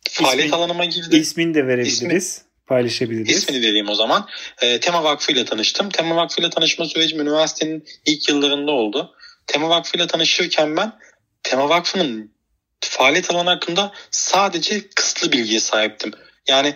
Faaliyet 0.10 0.46
İsmi, 0.46 0.56
alanıma 0.58 0.86
girdi. 0.86 1.16
İsmini 1.16 1.54
de 1.54 1.68
verebiliriz. 1.68 2.24
İsmi, 2.24 2.46
paylaşabiliriz. 2.68 3.38
İsmini 3.38 3.62
vereyim 3.62 3.90
o 3.90 3.96
zaman. 3.96 4.28
E, 4.62 4.80
Tema 4.80 5.04
Vakfı 5.04 5.32
ile 5.32 5.46
tanıştım. 5.46 5.90
Tema 5.90 6.16
Vakfı 6.16 6.42
ile 6.42 6.50
tanışma 6.50 6.86
sürecim 6.86 7.20
üniversitenin 7.22 7.86
ilk 8.06 8.30
yıllarında 8.30 8.72
oldu. 8.72 9.16
Tema 9.48 9.70
Vakfı 9.70 9.98
ile 9.98 10.08
tanışırken 10.08 10.78
ben 10.78 10.94
Tema 11.44 11.70
Vakfı'nın 11.70 12.32
faaliyet 12.82 13.32
alanı 13.32 13.50
hakkında 13.50 13.92
sadece 14.12 14.90
kısıtlı 14.90 15.32
bilgiye 15.32 15.60
sahiptim. 15.60 16.12
Yani 16.48 16.76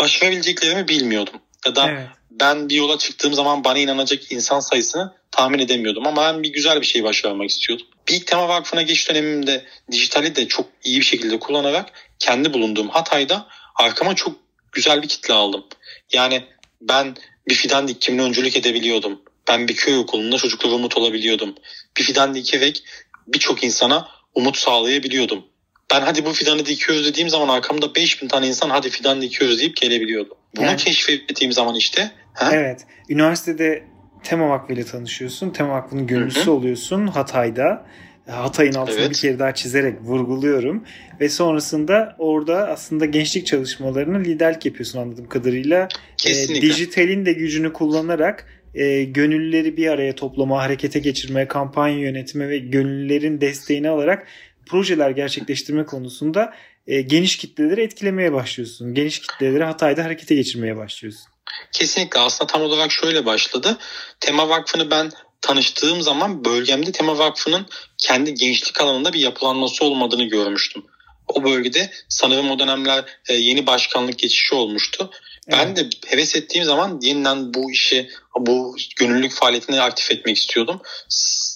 başarabileceklerimi 0.00 0.88
bilmiyordum. 0.88 1.34
Ya 1.66 1.76
da 1.76 1.90
evet. 1.90 2.06
ben 2.30 2.68
bir 2.68 2.74
yola 2.74 2.98
çıktığım 2.98 3.34
zaman 3.34 3.64
bana 3.64 3.78
inanacak 3.78 4.32
insan 4.32 4.60
sayısını 4.60 5.14
tahmin 5.32 5.58
edemiyordum. 5.58 6.06
Ama 6.06 6.22
ben 6.22 6.42
bir 6.42 6.52
güzel 6.52 6.80
bir 6.80 6.86
şey 6.86 7.04
başarmak 7.04 7.50
istiyordum. 7.50 7.86
Bir 8.08 8.26
Tema 8.26 8.48
Vakfı'na 8.48 8.82
geçiş 8.82 9.08
dönemimde 9.08 9.64
dijitali 9.90 10.36
de 10.36 10.48
çok 10.48 10.66
iyi 10.84 11.00
bir 11.00 11.04
şekilde 11.04 11.38
kullanarak 11.38 11.92
kendi 12.18 12.52
bulunduğum 12.52 12.88
Hatay'da 12.88 13.46
arkama 13.74 14.14
çok 14.14 14.36
güzel 14.72 15.02
bir 15.02 15.08
kitle 15.08 15.34
aldım. 15.34 15.64
Yani 16.12 16.44
ben 16.80 17.16
bir 17.48 17.54
fidan 17.54 17.88
dikimine 17.88 18.22
öncülük 18.22 18.56
edebiliyordum. 18.56 19.22
Ben 19.48 19.68
bir 19.68 19.76
köy 19.76 19.98
okulunda 19.98 20.38
çocuklara 20.38 20.72
umut 20.72 20.96
olabiliyordum. 20.96 21.54
Bir 21.98 22.02
fidan 22.02 22.34
dikerek 22.34 22.84
birçok 23.26 23.64
insana 23.64 24.08
umut 24.34 24.56
sağlayabiliyordum. 24.56 25.44
Ben 25.92 26.00
hadi 26.00 26.24
bu 26.24 26.32
fidanı 26.32 26.66
dikiyoruz 26.66 27.06
dediğim 27.06 27.28
zaman 27.28 27.48
arkamda 27.48 27.94
5000 27.94 28.28
tane 28.28 28.46
insan 28.48 28.70
hadi 28.70 28.90
fidan 28.90 29.22
dikiyoruz 29.22 29.58
deyip 29.58 29.76
gelebiliyordu. 29.76 30.36
Bunu 30.56 30.66
yani, 30.66 30.76
keşfettiğim 30.76 31.52
zaman 31.52 31.74
işte. 31.74 32.10
Ha? 32.34 32.50
Evet. 32.52 32.80
Üniversitede 33.08 33.91
Tema 34.24 34.48
Vakfı 34.48 34.72
ile 34.72 34.84
tanışıyorsun. 34.84 35.50
Tema 35.50 35.74
Vakfı'nın 35.74 36.06
gönüllüsü 36.06 36.50
oluyorsun 36.50 37.06
Hatay'da. 37.06 37.86
Hatay'ın 38.26 38.74
altını 38.74 39.00
evet. 39.00 39.10
bir 39.10 39.14
kere 39.14 39.38
daha 39.38 39.54
çizerek 39.54 40.00
vurguluyorum. 40.02 40.84
Ve 41.20 41.28
sonrasında 41.28 42.16
orada 42.18 42.68
aslında 42.68 43.04
gençlik 43.06 43.46
çalışmalarını 43.46 44.24
liderlik 44.24 44.66
yapıyorsun 44.66 44.98
anladığım 44.98 45.28
kadarıyla. 45.28 45.88
Kesinlikle. 46.16 46.58
E, 46.58 46.62
dijitalin 46.62 47.26
de 47.26 47.32
gücünü 47.32 47.72
kullanarak 47.72 48.46
e, 48.74 49.04
gönüllüleri 49.04 49.76
bir 49.76 49.88
araya 49.88 50.14
toplama, 50.14 50.62
harekete 50.62 50.98
geçirme, 50.98 51.48
kampanya 51.48 51.98
yönetme 51.98 52.48
ve 52.48 52.58
gönüllülerin 52.58 53.40
desteğini 53.40 53.88
alarak 53.88 54.26
projeler 54.66 55.10
gerçekleştirme 55.10 55.84
konusunda 55.84 56.54
e, 56.86 57.00
geniş 57.00 57.36
kitleleri 57.36 57.80
etkilemeye 57.80 58.32
başlıyorsun. 58.32 58.94
Geniş 58.94 59.18
kitleleri 59.18 59.64
Hatay'da 59.64 60.04
harekete 60.04 60.34
geçirmeye 60.34 60.76
başlıyorsun. 60.76 61.31
Kesinlikle 61.72 62.20
aslında 62.20 62.52
tam 62.52 62.62
olarak 62.62 62.92
şöyle 62.92 63.26
başladı. 63.26 63.78
Tema 64.20 64.48
Vakfı'nı 64.48 64.90
ben 64.90 65.10
tanıştığım 65.40 66.02
zaman 66.02 66.44
bölgemde 66.44 66.92
Tema 66.92 67.18
Vakfı'nın 67.18 67.66
kendi 67.98 68.34
gençlik 68.34 68.80
alanında 68.80 69.12
bir 69.12 69.20
yapılanması 69.20 69.84
olmadığını 69.84 70.24
görmüştüm. 70.24 70.84
O 71.28 71.44
bölgede 71.44 71.90
sanırım 72.08 72.50
o 72.50 72.58
dönemler 72.58 73.04
e, 73.28 73.34
yeni 73.34 73.66
başkanlık 73.66 74.18
geçişi 74.18 74.54
olmuştu. 74.54 75.10
Evet. 75.48 75.58
Ben 75.58 75.76
de 75.76 75.88
heves 76.06 76.36
ettiğim 76.36 76.64
zaman 76.64 76.98
yeniden 77.02 77.54
bu 77.54 77.70
işi, 77.70 78.10
bu 78.38 78.76
gönüllülük 78.96 79.32
faaliyetini 79.32 79.80
aktif 79.80 80.10
etmek 80.10 80.36
istiyordum. 80.36 80.80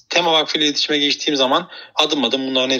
Tema 0.09 0.33
Vakfı 0.33 0.59
ile 0.59 0.65
iletişime 0.65 0.99
geçtiğim 0.99 1.37
zaman 1.37 1.69
adım 1.95 2.25
adım 2.25 2.47
bunların 2.47 2.71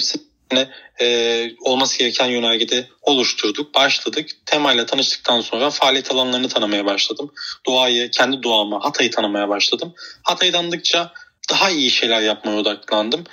hepsini 0.51 0.69
e, 1.01 1.51
olması 1.61 1.99
gereken 1.99 2.27
yönergede 2.27 2.89
oluşturduk, 3.03 3.75
başladık. 3.75 4.31
Tema 4.47 4.73
ile 4.73 4.87
tanıştıktan 4.87 5.41
sonra 5.41 5.71
faaliyet 5.71 6.11
alanlarını 6.11 6.49
tanımaya 6.49 6.85
başladım. 6.85 7.33
Doğayı, 7.67 8.11
kendi 8.11 8.43
doğamı, 8.43 8.79
Hatay'ı 8.79 9.11
tanımaya 9.11 9.49
başladım. 9.49 9.95
Hatay'ı 10.23 10.53
tanıdıkça 10.53 11.13
daha 11.51 11.71
iyi 11.71 11.91
şeyler 11.91 12.21
yapmaya 12.21 12.57
odaklandım. 12.57 13.25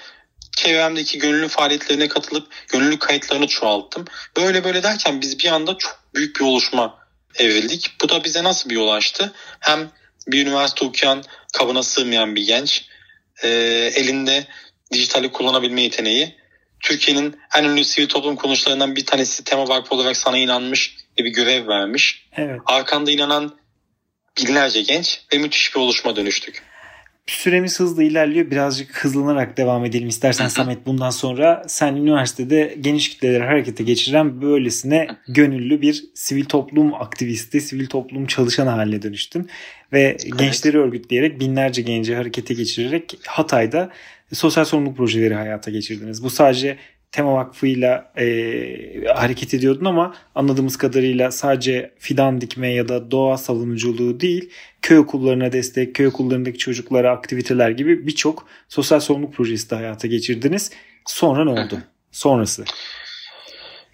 Çevremdeki 0.58 1.20
gönüllü 1.20 1.48
faaliyetlerine 1.48 2.08
katılıp 2.08 2.48
gönüllü 2.68 3.00
kayıtlarını 3.00 3.48
çoğalttım. 3.48 4.06
Böyle 4.38 4.64
böyle 4.64 4.84
derken 4.84 5.22
biz 5.22 5.40
bir 5.40 5.48
anda 5.48 5.78
çok 5.78 6.00
büyük 6.16 6.36
bir 6.36 6.46
oluşma 6.46 6.98
evrildik. 7.36 7.92
Bu 8.02 8.10
da 8.10 8.24
bize 8.24 8.44
nasıl 8.44 8.70
bir 8.70 8.76
yol 8.76 8.90
açtı? 8.90 9.34
Hem 9.60 9.92
bir 10.28 10.42
üniversite 10.42 10.86
okuyan, 10.86 11.24
kabına 11.54 11.84
sığmayan 11.84 12.36
bir 12.36 12.46
genç, 12.46 12.86
e, 13.44 13.50
elinde 13.96 14.48
dijitali 14.94 15.32
kullanabilme 15.32 15.82
yeteneği. 15.82 16.43
Türkiye'nin 16.84 17.40
en 17.58 17.64
ünlü 17.64 17.84
sivil 17.84 18.08
toplum 18.08 18.36
kuruluşlarından 18.36 18.96
bir 18.96 19.06
tanesi 19.06 19.44
Tema 19.44 19.68
Vakfı 19.68 19.96
olarak 19.96 20.18
sana 20.18 20.38
inanmış 20.38 20.98
ve 21.20 21.24
bir 21.24 21.30
görev 21.30 21.68
vermiş. 21.68 22.30
Evet. 22.38 22.60
Arkanda 22.66 23.12
inanan 23.12 23.56
binlerce 24.38 24.82
genç 24.82 25.22
ve 25.34 25.38
müthiş 25.38 25.76
bir 25.76 25.80
oluşma 25.80 26.16
dönüştük. 26.16 26.64
Süremiz 27.28 27.80
hızlı 27.80 28.04
ilerliyor. 28.04 28.52
Birazcık 28.52 29.04
hızlanarak 29.04 29.58
devam 29.58 29.86
edelim 29.86 30.08
istersen 30.08 30.48
Samet 30.48 30.86
bundan 30.86 31.10
sonra. 31.10 31.64
Sen 31.68 31.96
üniversitede 31.96 32.76
geniş 32.82 33.10
kitleleri 33.10 33.44
harekete 33.44 33.84
geçiren 33.84 34.42
böylesine 34.42 35.08
gönüllü 35.28 35.82
bir 35.82 36.06
sivil 36.14 36.46
toplum 36.46 36.94
aktivisti, 36.94 37.62
sivil 37.62 37.88
toplum 37.88 38.26
çalışanı 38.26 38.70
haline 38.70 39.02
dönüştün. 39.02 39.50
Ve 39.94 40.02
evet. 40.02 40.40
gençleri 40.40 40.80
örgütleyerek 40.80 41.40
binlerce 41.40 41.82
genci 41.82 42.16
harekete 42.16 42.54
geçirerek 42.54 43.20
Hatay'da 43.28 43.90
sosyal 44.34 44.66
sorumluluk 44.66 44.98
projeleri 44.98 45.34
hayata 45.34 45.72
geçirdiniz. 45.72 46.24
Bu 46.24 46.30
sadece 46.30 46.78
Tema 47.14 47.34
Vakfı'yla 47.34 48.12
e, 48.18 48.26
hareket 49.16 49.54
ediyordun 49.54 49.86
ama 49.86 50.16
anladığımız 50.36 50.78
kadarıyla 50.78 51.32
sadece 51.32 51.94
fidan 52.00 52.42
dikme 52.42 52.74
ya 52.74 52.88
da 52.88 53.12
doğa 53.12 53.38
savunuculuğu 53.38 54.20
değil, 54.20 54.50
köy 54.82 54.98
okullarına 54.98 55.52
destek, 55.52 55.96
köy 55.96 56.08
okullarındaki 56.08 56.58
çocuklara 56.58 57.12
aktiviteler 57.12 57.70
gibi 57.70 58.08
birçok 58.08 58.48
sosyal 58.70 59.00
sorumluluk 59.00 59.34
projesi 59.34 59.70
de 59.70 59.76
hayata 59.76 60.08
geçirdiniz. 60.08 60.72
Sonra 61.06 61.44
ne 61.44 61.50
oldu? 61.50 61.80
Sonrası. 62.12 62.64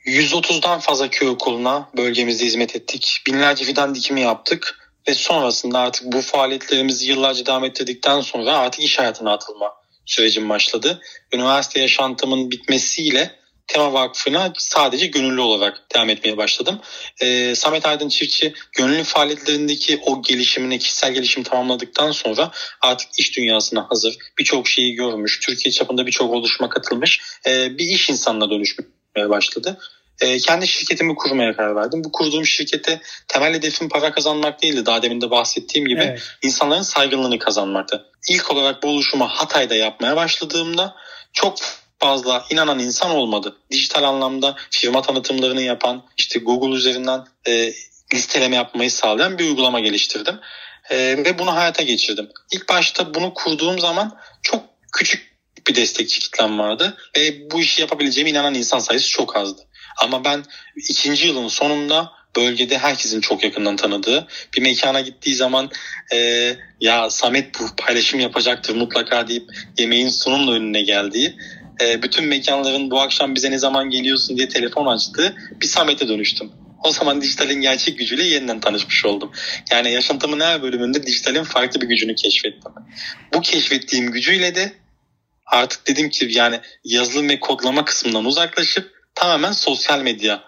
130'dan 0.05 0.79
fazla 0.79 1.09
köy 1.09 1.27
okuluna 1.27 1.89
bölgemizde 1.97 2.45
hizmet 2.45 2.75
ettik. 2.75 3.23
Binlerce 3.27 3.65
fidan 3.65 3.95
dikimi 3.95 4.21
yaptık 4.21 4.91
ve 5.07 5.13
sonrasında 5.13 5.79
artık 5.79 6.03
bu 6.13 6.21
faaliyetlerimizi 6.21 7.09
yıllarca 7.09 7.45
devam 7.45 7.63
ettirdikten 7.63 8.21
sonra 8.21 8.57
artık 8.57 8.83
iş 8.83 8.99
hayatına 8.99 9.33
atılma 9.33 9.78
sürecim 10.09 10.49
başladı. 10.49 11.01
Üniversite 11.33 11.81
yaşantımın 11.81 12.51
bitmesiyle 12.51 13.39
Tema 13.69 13.93
Vakfı'na 13.93 14.53
sadece 14.57 15.07
gönüllü 15.07 15.41
olarak 15.41 15.95
devam 15.95 16.09
etmeye 16.09 16.37
başladım. 16.37 16.79
Ee, 17.21 17.55
Samet 17.55 17.85
Aydın 17.85 18.09
Çiftçi 18.09 18.53
gönüllü 18.77 19.03
faaliyetlerindeki 19.03 19.99
o 20.05 20.21
gelişimini, 20.21 20.79
kişisel 20.79 21.13
gelişimi 21.13 21.43
tamamladıktan 21.43 22.11
sonra 22.11 22.51
artık 22.81 23.19
iş 23.19 23.37
dünyasına 23.37 23.85
hazır, 23.89 24.17
birçok 24.37 24.67
şeyi 24.67 24.95
görmüş, 24.95 25.39
Türkiye 25.39 25.71
çapında 25.71 26.07
birçok 26.07 26.33
oluşuma 26.33 26.69
katılmış 26.69 27.21
e, 27.47 27.77
bir 27.77 27.85
iş 27.85 28.09
insanına 28.09 28.49
dönüşmeye 28.49 29.29
başladı. 29.29 29.77
E, 30.21 30.37
kendi 30.37 30.67
şirketimi 30.67 31.15
kurmaya 31.15 31.55
karar 31.55 31.75
verdim. 31.75 32.03
Bu 32.03 32.11
kurduğum 32.11 32.45
şirkete 32.45 33.01
temel 33.27 33.53
hedefim 33.53 33.89
para 33.89 34.11
kazanmak 34.11 34.61
değildi. 34.61 34.85
Daha 34.85 35.01
demin 35.01 35.21
de 35.21 35.31
bahsettiğim 35.31 35.87
gibi 35.87 36.01
evet. 36.01 36.21
insanların 36.41 36.81
saygınlığını 36.81 37.39
kazanmaktı. 37.39 38.05
İlk 38.29 38.51
olarak 38.51 38.83
bu 38.83 38.87
oluşumu 38.87 39.27
Hatay'da 39.27 39.75
yapmaya 39.75 40.15
başladığımda 40.15 40.95
çok 41.33 41.57
fazla 41.99 42.45
inanan 42.49 42.79
insan 42.79 43.11
olmadı. 43.11 43.57
Dijital 43.71 44.03
anlamda 44.03 44.55
firma 44.71 45.01
tanıtımlarını 45.01 45.61
yapan, 45.61 46.03
işte 46.17 46.39
Google 46.39 46.75
üzerinden 46.75 47.25
e, 47.47 47.73
listeleme 48.13 48.55
yapmayı 48.55 48.91
sağlayan 48.91 49.37
bir 49.37 49.43
uygulama 49.43 49.79
geliştirdim. 49.79 50.39
E, 50.89 50.97
ve 50.97 51.39
bunu 51.39 51.55
hayata 51.55 51.83
geçirdim. 51.83 52.29
İlk 52.51 52.69
başta 52.69 53.13
bunu 53.13 53.33
kurduğum 53.33 53.79
zaman 53.79 54.17
çok 54.41 54.63
küçük 54.93 55.29
bir 55.67 55.75
destekçi 55.75 56.19
kitlem 56.19 56.59
vardı. 56.59 56.97
Ve 57.17 57.51
bu 57.51 57.61
işi 57.61 57.81
yapabileceğime 57.81 58.29
inanan 58.29 58.53
insan 58.53 58.79
sayısı 58.79 59.09
çok 59.09 59.35
azdı. 59.35 59.61
Ama 59.99 60.23
ben 60.23 60.43
ikinci 60.89 61.27
yılın 61.27 61.47
sonunda 61.47 62.11
bölgede 62.35 62.77
herkesin 62.77 63.21
çok 63.21 63.43
yakından 63.43 63.75
tanıdığı 63.75 64.27
bir 64.57 64.61
mekana 64.61 65.01
gittiği 65.01 65.35
zaman 65.35 65.69
e, 66.13 66.17
ya 66.81 67.09
Samet 67.09 67.59
bu 67.59 67.63
paylaşım 67.77 68.19
yapacaktır 68.19 68.75
mutlaka 68.75 69.27
deyip 69.27 69.49
yemeğin 69.77 70.09
sunumla 70.09 70.51
önüne 70.51 70.81
geldiği 70.81 71.35
e, 71.81 72.03
bütün 72.03 72.25
mekanların 72.25 72.91
bu 72.91 73.01
akşam 73.01 73.35
bize 73.35 73.51
ne 73.51 73.57
zaman 73.57 73.89
geliyorsun 73.89 74.37
diye 74.37 74.49
telefon 74.49 74.85
açtığı 74.85 75.35
bir 75.61 75.67
Samet'e 75.67 76.07
dönüştüm. 76.07 76.51
O 76.83 76.91
zaman 76.91 77.21
dijitalin 77.21 77.61
gerçek 77.61 77.97
gücüyle 77.97 78.23
yeniden 78.23 78.59
tanışmış 78.59 79.05
oldum. 79.05 79.31
Yani 79.71 79.91
yaşantımın 79.91 80.39
her 80.39 80.61
bölümünde 80.61 81.03
dijitalin 81.03 81.43
farklı 81.43 81.81
bir 81.81 81.87
gücünü 81.87 82.15
keşfettim. 82.15 82.71
Bu 83.33 83.41
keşfettiğim 83.41 84.11
gücüyle 84.11 84.55
de 84.55 84.73
artık 85.45 85.87
dedim 85.87 86.09
ki 86.09 86.27
yani 86.31 86.59
yazılım 86.83 87.29
ve 87.29 87.39
kodlama 87.39 87.85
kısmından 87.85 88.25
uzaklaşıp 88.25 88.98
tamamen 89.19 89.51
sosyal 89.51 90.01
medya 90.01 90.43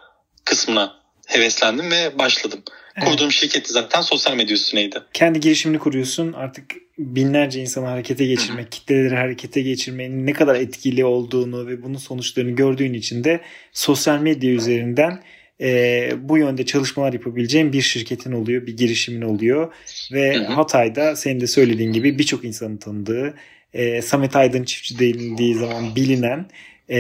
kısmına 0.45 0.93
heveslendim 1.27 1.91
ve 1.91 2.19
başladım. 2.19 2.59
Evet. 2.97 3.09
Kurduğum 3.09 3.31
şirket 3.31 3.67
zaten 3.67 4.01
sosyal 4.01 4.35
medya 4.35 4.53
üstüneydi. 4.53 4.99
Kendi 5.13 5.39
girişimini 5.39 5.79
kuruyorsun. 5.79 6.33
Artık 6.33 6.75
binlerce 6.97 7.61
insanı 7.61 7.85
harekete 7.85 8.25
geçirmek, 8.25 8.63
Hı-hı. 8.63 8.69
kitleleri 8.69 9.15
harekete 9.15 9.61
geçirmenin 9.61 10.27
ne 10.27 10.33
kadar 10.33 10.55
etkili 10.55 11.05
olduğunu 11.05 11.67
ve 11.67 11.83
bunun 11.83 11.97
sonuçlarını 11.97 12.51
gördüğün 12.51 12.93
için 12.93 13.23
de 13.23 13.41
sosyal 13.73 14.19
medya 14.19 14.51
üzerinden 14.51 15.23
e, 15.61 16.11
bu 16.17 16.37
yönde 16.37 16.65
çalışmalar 16.65 17.13
yapabileceğin 17.13 17.73
bir 17.73 17.81
şirketin 17.81 18.31
oluyor, 18.31 18.67
bir 18.67 18.77
girişimin 18.77 19.21
oluyor. 19.21 19.73
Ve 20.11 20.35
Hı-hı. 20.35 20.53
Hatay'da 20.53 21.15
senin 21.15 21.41
de 21.41 21.47
söylediğin 21.47 21.93
gibi 21.93 22.19
birçok 22.19 22.43
insanın 22.43 22.77
tanıdığı, 22.77 23.33
e, 23.73 24.01
Samet 24.01 24.35
Aydın 24.35 24.63
çiftçi 24.63 24.99
denildiği 24.99 25.55
zaman 25.55 25.95
bilinen 25.95 26.45
e, 26.91 26.99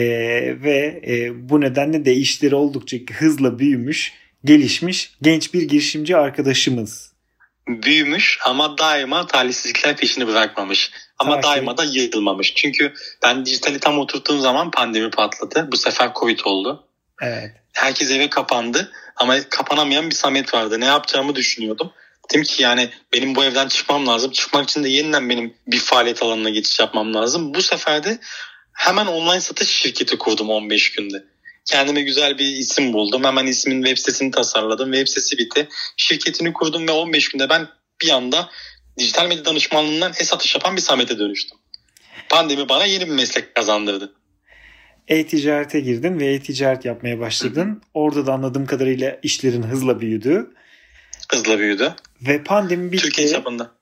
ve 0.63 1.01
e, 1.07 1.49
bu 1.49 1.61
nedenle 1.61 2.05
de 2.05 2.13
işleri 2.13 2.55
oldukça 2.55 2.97
hızla 3.13 3.59
büyümüş, 3.59 4.13
gelişmiş 4.45 5.13
genç 5.21 5.53
bir 5.53 5.61
girişimci 5.61 6.17
arkadaşımız. 6.17 7.11
Büyümüş 7.67 8.39
ama 8.45 8.77
daima 8.77 9.27
talihsizlikler 9.27 9.97
peşini 9.97 10.27
bırakmamış. 10.27 10.91
Ama 11.19 11.35
Her 11.35 11.43
daima 11.43 11.77
da 11.77 11.83
yığılmamış. 11.83 12.53
Çünkü 12.55 12.93
ben 13.23 13.45
dijitali 13.45 13.79
tam 13.79 13.99
oturttuğum 13.99 14.39
zaman 14.39 14.71
pandemi 14.71 15.09
patladı. 15.09 15.69
Bu 15.71 15.77
sefer 15.77 16.11
Covid 16.15 16.39
oldu. 16.45 16.87
Evet. 17.21 17.51
Herkes 17.73 18.11
eve 18.11 18.29
kapandı 18.29 18.91
ama 19.15 19.35
kapanamayan 19.49 20.09
bir 20.09 20.15
Samet 20.15 20.53
vardı. 20.53 20.79
Ne 20.79 20.85
yapacağımı 20.85 21.35
düşünüyordum. 21.35 21.91
Dedim 22.29 22.43
ki 22.43 22.63
yani 22.63 22.89
benim 23.13 23.35
bu 23.35 23.43
evden 23.43 23.67
çıkmam 23.67 24.07
lazım. 24.07 24.31
Çıkmak 24.31 24.69
için 24.69 24.83
de 24.83 24.89
yeniden 24.89 25.29
benim 25.29 25.53
bir 25.67 25.79
faaliyet 25.79 26.23
alanına 26.23 26.49
geçiş 26.49 26.79
yapmam 26.79 27.13
lazım. 27.13 27.53
Bu 27.53 27.61
sefer 27.61 28.03
de 28.03 28.19
hemen 28.81 29.05
online 29.05 29.41
satış 29.41 29.69
şirketi 29.69 30.17
kurdum 30.17 30.49
15 30.49 30.91
günde. 30.91 31.23
Kendime 31.65 32.01
güzel 32.01 32.37
bir 32.37 32.45
isim 32.45 32.93
buldum. 32.93 33.23
Hemen 33.23 33.45
ismin 33.45 33.83
web 33.83 33.97
sitesini 33.97 34.31
tasarladım. 34.31 34.91
Web 34.93 35.07
sitesi 35.07 35.37
bitti. 35.37 35.67
Şirketini 35.97 36.53
kurdum 36.53 36.87
ve 36.87 36.91
15 36.91 37.29
günde 37.29 37.49
ben 37.49 37.67
bir 38.01 38.09
anda 38.09 38.49
dijital 38.97 39.27
medya 39.27 39.45
danışmanlığından 39.45 40.11
e-satış 40.11 40.55
yapan 40.55 40.75
bir 40.75 40.81
Samet'e 40.81 41.19
dönüştüm. 41.19 41.57
Pandemi 42.29 42.69
bana 42.69 42.85
yeni 42.85 43.05
bir 43.05 43.13
meslek 43.13 43.55
kazandırdı. 43.55 44.13
E-ticarete 45.07 45.79
girdin 45.79 46.19
ve 46.19 46.33
e-ticaret 46.33 46.85
yapmaya 46.85 47.19
başladın. 47.19 47.81
Orada 47.93 48.25
da 48.25 48.33
anladığım 48.33 48.65
kadarıyla 48.65 49.19
işlerin 49.23 49.63
hızla 49.63 49.99
büyüdü. 49.99 50.51
Hızla 51.31 51.59
büyüdü. 51.59 51.93
Ve 52.21 52.43
pandemi 52.43 52.91
bitti. 52.91 53.03
Türkiye 53.03 53.27
çapında. 53.27 53.80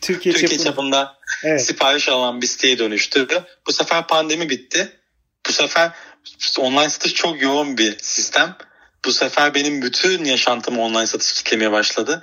Türkiye, 0.00 0.34
Türkiye 0.34 0.58
çapında, 0.58 0.70
çapında 0.70 1.18
evet. 1.44 1.66
sipariş 1.66 2.08
alan 2.08 2.42
bir 2.42 2.46
siteye 2.46 2.78
dönüştü. 2.78 3.28
Bu 3.66 3.72
sefer 3.72 4.06
pandemi 4.06 4.48
bitti. 4.48 5.00
Bu 5.48 5.52
sefer 5.52 5.90
online 6.58 6.88
satış 6.88 7.14
çok 7.14 7.42
yoğun 7.42 7.78
bir 7.78 7.96
sistem. 8.02 8.56
Bu 9.04 9.12
sefer 9.12 9.54
benim 9.54 9.82
bütün 9.82 10.24
yaşantım 10.24 10.78
online 10.78 11.06
satış 11.06 11.32
kitlemeye 11.32 11.72
başladı. 11.72 12.22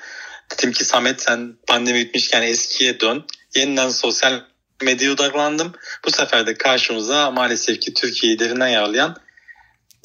Dedim 0.52 0.72
ki 0.72 0.86
Samet 0.86 1.22
sen 1.22 1.56
pandemi 1.68 2.00
bitmişken 2.00 2.42
eskiye 2.42 3.00
dön. 3.00 3.26
Yeniden 3.56 3.90
sosyal 3.90 4.42
medyaya 4.82 5.14
odaklandım. 5.14 5.74
Bu 6.06 6.12
sefer 6.12 6.48
de 6.48 6.54
karşımıza 6.54 7.32
maalesef 7.32 7.80
ki 7.80 7.94
Türkiye'yi 7.94 8.40
derinden 8.40 8.68
yaralayan 8.68 9.18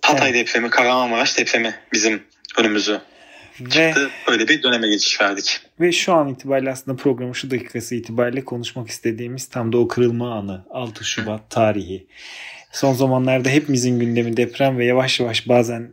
Hatay 0.03 0.31
evet. 0.31 0.47
depremi, 0.47 0.71
Kahramanmaraş 0.71 1.39
depremi 1.39 1.75
bizim 1.93 2.27
önümüzü 2.59 3.01
ve, 3.61 3.95
Öyle 4.29 4.49
bir 4.49 4.63
döneme 4.63 4.89
geçiş 4.89 5.21
verdik. 5.21 5.61
Ve 5.81 5.93
şu 5.93 6.13
an 6.13 6.29
itibariyle 6.29 6.71
aslında 6.71 6.97
programın 6.97 7.33
şu 7.33 7.51
dakikası 7.51 7.95
itibariyle 7.95 8.45
konuşmak 8.45 8.89
istediğimiz 8.89 9.47
tam 9.47 9.73
da 9.73 9.79
o 9.79 9.89
kırılma 9.89 10.35
anı 10.35 10.65
6 10.71 11.05
Şubat 11.05 11.51
tarihi. 11.51 12.07
Son 12.73 12.95
zamanlarda 12.95 13.49
hepimizin 13.49 14.01
gündemi 14.01 14.37
deprem 14.37 14.79
ve 14.79 14.85
yavaş 14.85 15.21
yavaş 15.21 15.49
bazen 15.49 15.93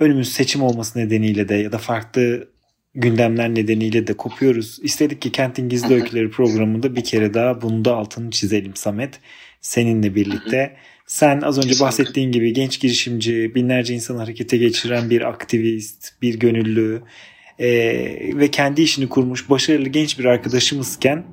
önümüz 0.00 0.32
seçim 0.32 0.62
olması 0.62 0.98
nedeniyle 0.98 1.48
de 1.48 1.54
ya 1.54 1.72
da 1.72 1.78
farklı 1.78 2.48
gündemler 2.94 3.54
nedeniyle 3.54 4.06
de 4.06 4.16
kopuyoruz. 4.16 4.78
İstedik 4.82 5.22
ki 5.22 5.32
Kentin 5.32 5.68
Gizli 5.68 5.94
Öyküleri 5.94 6.30
programında 6.30 6.96
bir 6.96 7.04
kere 7.04 7.34
daha 7.34 7.62
bunu 7.62 7.84
da 7.84 7.96
altını 7.96 8.30
çizelim 8.30 8.76
Samet. 8.76 9.20
Seninle 9.60 10.14
birlikte. 10.14 10.76
Sen 11.06 11.40
az 11.40 11.58
önce 11.58 11.80
bahsettiğin 11.80 12.32
gibi 12.32 12.52
genç 12.52 12.80
girişimci, 12.80 13.54
binlerce 13.54 13.94
insan 13.94 14.16
harekete 14.16 14.56
geçiren 14.56 15.10
bir 15.10 15.28
aktivist, 15.28 16.22
bir 16.22 16.38
gönüllü 16.38 17.02
e, 17.58 17.68
ve 18.38 18.50
kendi 18.50 18.82
işini 18.82 19.08
kurmuş 19.08 19.50
başarılı 19.50 19.88
genç 19.88 20.18
bir 20.18 20.24
arkadaşımızken 20.24 21.26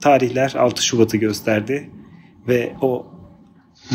tarihler 0.00 0.54
6 0.54 0.84
Şubat'ı 0.84 1.16
gösterdi 1.16 1.90
ve 2.48 2.72
o 2.80 3.06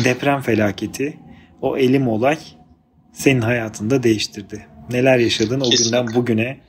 deprem 0.04 0.40
felaketi, 0.40 1.18
o 1.62 1.76
elim 1.76 2.08
olay 2.08 2.38
senin 3.12 3.40
hayatında 3.40 4.02
değiştirdi. 4.02 4.66
Neler 4.90 5.18
yaşadın 5.18 5.60
o 5.60 5.70
günden 5.70 6.06
bugüne? 6.14 6.60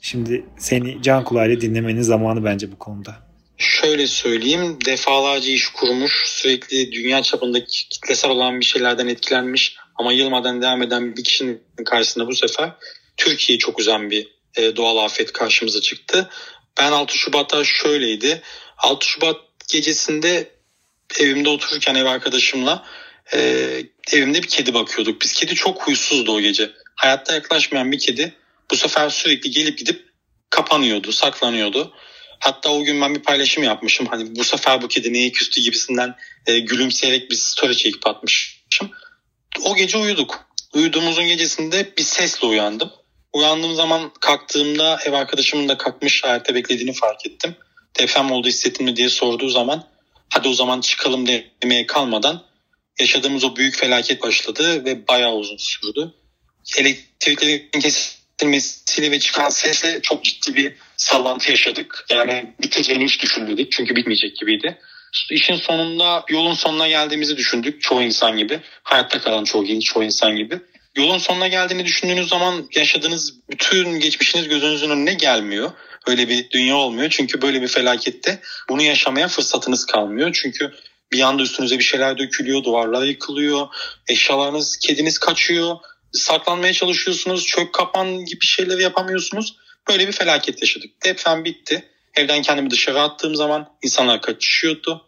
Şimdi 0.00 0.44
seni 0.58 1.02
can 1.02 1.24
kulağıyla 1.24 1.60
dinlemenin 1.60 2.02
zamanı 2.02 2.44
bence 2.44 2.72
bu 2.72 2.78
konuda. 2.78 3.29
Şöyle 3.60 4.06
söyleyeyim 4.06 4.78
defalarca 4.84 5.52
iş 5.52 5.68
kurmuş 5.68 6.22
sürekli 6.26 6.92
dünya 6.92 7.22
çapındaki 7.22 7.88
kitlesel 7.88 8.30
olan 8.30 8.60
bir 8.60 8.64
şeylerden 8.64 9.06
etkilenmiş 9.06 9.76
ama 9.96 10.12
yılmadan 10.12 10.62
devam 10.62 10.82
eden 10.82 11.16
bir 11.16 11.24
kişinin 11.24 11.62
karşısında 11.84 12.26
bu 12.26 12.34
sefer 12.34 12.72
Türkiye 13.16 13.58
çok 13.58 13.78
uzayan 13.78 14.10
bir 14.10 14.28
e, 14.56 14.76
doğal 14.76 14.96
afet 14.96 15.32
karşımıza 15.32 15.80
çıktı. 15.80 16.30
Ben 16.80 16.92
6 16.92 17.18
Şubat'ta 17.18 17.64
şöyleydi. 17.64 18.42
6 18.78 19.06
Şubat 19.06 19.36
gecesinde 19.72 20.50
evimde 21.18 21.48
otururken 21.48 21.94
ev 21.94 22.06
arkadaşımla 22.06 22.84
e, 23.34 23.38
evimde 24.12 24.42
bir 24.42 24.48
kedi 24.48 24.74
bakıyorduk. 24.74 25.22
Biz 25.22 25.32
kedi 25.32 25.54
çok 25.54 25.82
huysuzdu 25.82 26.32
o 26.32 26.40
gece. 26.40 26.70
Hayatta 26.94 27.34
yaklaşmayan 27.34 27.92
bir 27.92 27.98
kedi 27.98 28.34
bu 28.70 28.76
sefer 28.76 29.08
sürekli 29.08 29.50
gelip 29.50 29.78
gidip 29.78 30.04
kapanıyordu, 30.50 31.12
saklanıyordu. 31.12 31.94
Hatta 32.40 32.72
o 32.72 32.84
gün 32.84 33.00
ben 33.00 33.14
bir 33.14 33.22
paylaşım 33.22 33.64
yapmışım. 33.64 34.06
Hani 34.06 34.36
bu 34.36 34.44
sefer 34.44 34.82
bu 34.82 34.88
kedi 34.88 35.12
neye 35.12 35.32
küstü 35.32 35.60
gibisinden 35.60 36.14
e, 36.46 36.58
gülümseyerek 36.58 37.30
bir 37.30 37.36
story 37.36 37.76
çekip 37.76 38.06
atmışım. 38.06 38.90
O 39.62 39.76
gece 39.76 39.98
uyuduk. 39.98 40.46
Uyuduğumuzun 40.74 41.26
gecesinde 41.26 41.92
bir 41.98 42.02
sesle 42.02 42.46
uyandım. 42.46 42.90
Uyandığım 43.32 43.74
zaman 43.74 44.12
kalktığımda 44.20 44.98
ev 45.04 45.12
arkadaşımın 45.12 45.68
da 45.68 45.78
kalkmış 45.78 46.24
ayakta 46.24 46.54
beklediğini 46.54 46.92
fark 46.92 47.26
ettim. 47.26 47.56
Deprem 47.98 48.30
oldu 48.30 48.48
hissettin 48.48 48.84
mi 48.84 48.96
diye 48.96 49.08
sorduğu 49.08 49.48
zaman 49.48 49.88
hadi 50.28 50.48
o 50.48 50.54
zaman 50.54 50.80
çıkalım 50.80 51.26
demeye 51.62 51.86
kalmadan 51.86 52.42
yaşadığımız 53.00 53.44
o 53.44 53.56
büyük 53.56 53.76
felaket 53.76 54.22
başladı 54.22 54.84
ve 54.84 55.08
bayağı 55.08 55.34
uzun 55.34 55.56
sürdü. 55.56 56.14
Elektriklerin 56.76 57.68
kesilmesiyle 58.40 59.10
ve 59.10 59.18
çıkan 59.18 59.48
sesle 59.48 60.02
çok 60.02 60.24
ciddi 60.24 60.54
bir 60.54 60.74
sallantı 60.96 61.50
yaşadık. 61.50 62.04
Yani 62.10 62.54
biteceğini 62.62 63.04
hiç 63.04 63.22
düşünmedik 63.22 63.72
çünkü 63.72 63.96
bitmeyecek 63.96 64.36
gibiydi. 64.36 64.78
İşin 65.30 65.56
sonunda 65.56 66.24
yolun 66.28 66.54
sonuna 66.54 66.88
geldiğimizi 66.88 67.36
düşündük 67.36 67.82
çoğu 67.82 68.02
insan 68.02 68.36
gibi. 68.36 68.60
Hayatta 68.82 69.20
kalan 69.20 69.44
çoğu, 69.44 69.80
çoğu 69.80 70.04
insan 70.04 70.36
gibi. 70.36 70.60
Yolun 70.96 71.18
sonuna 71.18 71.48
geldiğini 71.48 71.84
düşündüğünüz 71.84 72.28
zaman 72.28 72.68
yaşadığınız 72.76 73.34
bütün 73.50 74.00
geçmişiniz 74.00 74.48
gözünüzün 74.48 74.90
önüne 74.90 75.14
gelmiyor. 75.14 75.70
Öyle 76.06 76.28
bir 76.28 76.50
dünya 76.50 76.76
olmuyor. 76.76 77.10
Çünkü 77.10 77.42
böyle 77.42 77.62
bir 77.62 77.68
felakette 77.68 78.40
bunu 78.68 78.82
yaşamaya 78.82 79.28
fırsatınız 79.28 79.86
kalmıyor. 79.86 80.30
Çünkü 80.42 80.72
bir 81.12 81.20
anda 81.20 81.42
üstünüze 81.42 81.78
bir 81.78 81.84
şeyler 81.84 82.18
dökülüyor, 82.18 82.64
duvarlar 82.64 83.02
yıkılıyor, 83.02 83.68
eşyalarınız, 84.08 84.76
kediniz 84.76 85.18
kaçıyor, 85.18 85.76
saklanmaya 86.12 86.72
çalışıyorsunuz, 86.72 87.46
çök 87.46 87.72
kapan 87.72 88.24
gibi 88.24 88.44
şeyleri 88.44 88.82
yapamıyorsunuz. 88.82 89.56
Böyle 89.88 90.08
bir 90.08 90.12
felaket 90.12 90.60
yaşadık. 90.60 90.90
Deprem 91.04 91.44
bitti. 91.44 91.84
Evden 92.14 92.42
kendimi 92.42 92.70
dışarı 92.70 93.00
attığım 93.00 93.34
zaman 93.34 93.68
insanlar 93.82 94.22
kaçışıyordu. 94.22 95.06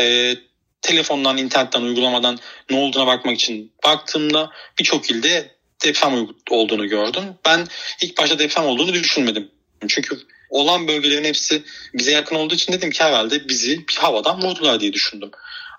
Ee, 0.00 0.36
telefondan, 0.82 1.36
internetten, 1.36 1.82
uygulamadan 1.82 2.38
ne 2.70 2.76
olduğuna 2.76 3.06
bakmak 3.06 3.34
için 3.34 3.72
baktığımda 3.84 4.50
birçok 4.78 5.10
ilde 5.10 5.54
deprem 5.84 6.28
olduğunu 6.50 6.88
gördüm. 6.88 7.24
Ben 7.44 7.66
ilk 8.02 8.18
başta 8.18 8.38
deprem 8.38 8.64
olduğunu 8.64 8.94
düşünmedim. 8.94 9.50
Çünkü 9.88 10.18
olan 10.50 10.88
bölgelerin 10.88 11.24
hepsi 11.24 11.62
bize 11.94 12.10
yakın 12.10 12.36
olduğu 12.36 12.54
için 12.54 12.72
dedim 12.72 12.90
ki 12.90 13.04
herhalde 13.04 13.48
bizi 13.48 13.88
bir 13.88 13.94
havadan 13.94 14.42
vurdular 14.42 14.80
diye 14.80 14.92
düşündüm. 14.92 15.30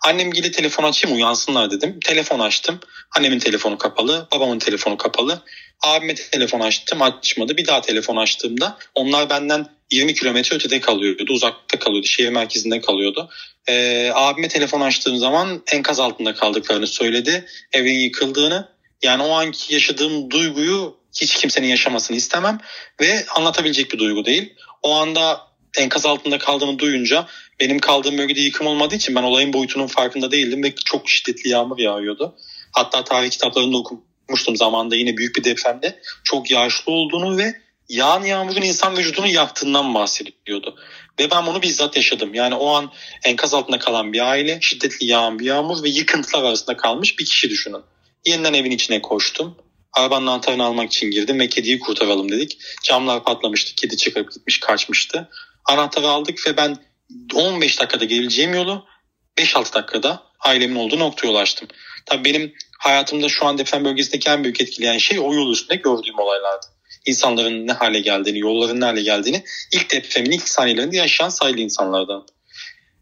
Annem 0.05 0.31
gibi 0.31 0.51
telefon 0.51 0.83
açayım 0.83 1.17
uyansınlar 1.17 1.71
dedim. 1.71 1.99
Telefon 2.05 2.39
açtım. 2.39 2.79
Annemin 3.17 3.39
telefonu 3.39 3.77
kapalı, 3.77 4.27
babamın 4.33 4.59
telefonu 4.59 4.97
kapalı. 4.97 5.41
Abime 5.81 6.15
telefon 6.15 6.59
açtım 6.59 7.01
açmadı. 7.01 7.57
Bir 7.57 7.67
daha 7.67 7.81
telefon 7.81 8.15
açtığımda 8.15 8.77
onlar 8.95 9.29
benden 9.29 9.67
20 9.91 10.13
kilometre 10.13 10.55
ötede 10.55 10.79
kalıyordu. 10.79 11.33
Uzakta 11.33 11.79
kalıyordu. 11.79 12.07
Şehir 12.07 12.29
merkezinde 12.29 12.81
kalıyordu. 12.81 13.29
Ee, 13.69 14.11
abime 14.13 14.47
telefon 14.47 14.81
açtığım 14.81 15.17
zaman 15.17 15.63
enkaz 15.71 15.99
altında 15.99 16.33
kaldıklarını 16.33 16.87
söyledi. 16.87 17.45
Evin 17.73 17.99
yıkıldığını. 17.99 18.69
Yani 19.03 19.23
o 19.23 19.31
anki 19.31 19.73
yaşadığım 19.73 20.31
duyguyu 20.31 20.97
hiç 21.21 21.35
kimsenin 21.35 21.67
yaşamasını 21.67 22.17
istemem. 22.17 22.59
Ve 23.01 23.25
anlatabilecek 23.35 23.93
bir 23.93 23.99
duygu 23.99 24.25
değil. 24.25 24.53
O 24.83 24.95
anda 24.95 25.41
enkaz 25.77 26.05
altında 26.05 26.37
kaldığını 26.37 26.79
duyunca 26.79 27.27
benim 27.59 27.79
kaldığım 27.79 28.17
bölgede 28.17 28.41
yıkım 28.41 28.67
olmadığı 28.67 28.95
için 28.95 29.15
ben 29.15 29.23
olayın 29.23 29.53
boyutunun 29.53 29.87
farkında 29.87 30.31
değildim 30.31 30.63
ve 30.63 30.75
çok 30.85 31.09
şiddetli 31.09 31.49
yağmur 31.49 31.77
yağıyordu. 31.77 32.35
Hatta 32.71 33.03
tarih 33.03 33.29
kitaplarında 33.29 33.77
okumuştum 33.77 34.55
zamanda 34.55 34.95
yine 34.95 35.17
büyük 35.17 35.35
bir 35.35 35.43
depremde 35.43 35.99
çok 36.23 36.51
yağışlı 36.51 36.91
olduğunu 36.91 37.37
ve 37.37 37.55
yağan 37.89 38.23
yağmurun 38.23 38.61
insan 38.61 38.97
vücudunu 38.97 39.27
yaktığından 39.27 39.93
bahsediyordu. 39.93 40.75
Ve 41.19 41.31
ben 41.31 41.45
bunu 41.45 41.61
bizzat 41.61 41.95
yaşadım. 41.95 42.33
Yani 42.33 42.55
o 42.55 42.69
an 42.69 42.91
enkaz 43.23 43.53
altında 43.53 43.79
kalan 43.79 44.13
bir 44.13 44.29
aile, 44.29 44.57
şiddetli 44.61 45.05
yağan 45.05 45.39
bir 45.39 45.45
yağmur 45.45 45.83
ve 45.83 45.89
yıkıntılar 45.89 46.43
arasında 46.43 46.77
kalmış 46.77 47.19
bir 47.19 47.25
kişi 47.25 47.49
düşünün. 47.49 47.81
Yeniden 48.25 48.53
evin 48.53 48.71
içine 48.71 49.01
koştum. 49.01 49.57
Arabanın 49.93 50.27
anahtarını 50.27 50.63
almak 50.63 50.91
için 50.91 51.11
girdim 51.11 51.39
ve 51.39 51.49
kediyi 51.49 51.79
kurtaralım 51.79 52.31
dedik. 52.31 52.57
Camlar 52.83 53.23
patlamıştı, 53.23 53.75
kedi 53.75 53.97
çıkıp 53.97 54.31
gitmiş, 54.33 54.59
kaçmıştı. 54.59 55.29
Anahtarı 55.65 56.07
aldık 56.07 56.47
ve 56.47 56.57
ben 56.57 56.77
15 57.33 57.79
dakikada 57.79 58.05
geleceğim 58.05 58.53
yolu 58.53 58.85
5-6 59.37 59.73
dakikada 59.73 60.23
ailemin 60.39 60.75
olduğu 60.75 60.99
noktaya 60.99 61.27
ulaştım. 61.27 61.67
Tabii 62.05 62.25
benim 62.25 62.53
hayatımda 62.79 63.29
şu 63.29 63.45
an 63.45 63.57
deprem 63.57 63.85
bölgesindeki 63.85 64.29
en 64.29 64.43
büyük 64.43 64.61
etkileyen 64.61 64.97
şey 64.97 65.19
o 65.19 65.33
yol 65.33 65.51
üstünde 65.51 65.75
gördüğüm 65.75 66.19
olaylardı. 66.19 66.65
İnsanların 67.05 67.67
ne 67.67 67.71
hale 67.71 67.99
geldiğini, 67.99 68.39
yolların 68.39 68.81
ne 68.81 68.85
hale 68.85 69.01
geldiğini 69.01 69.43
ilk 69.73 69.91
depremin 69.91 70.31
ilk 70.31 70.49
saniyelerinde 70.49 70.97
yaşayan 70.97 71.29
sayılı 71.29 71.59
insanlardan. 71.59 72.27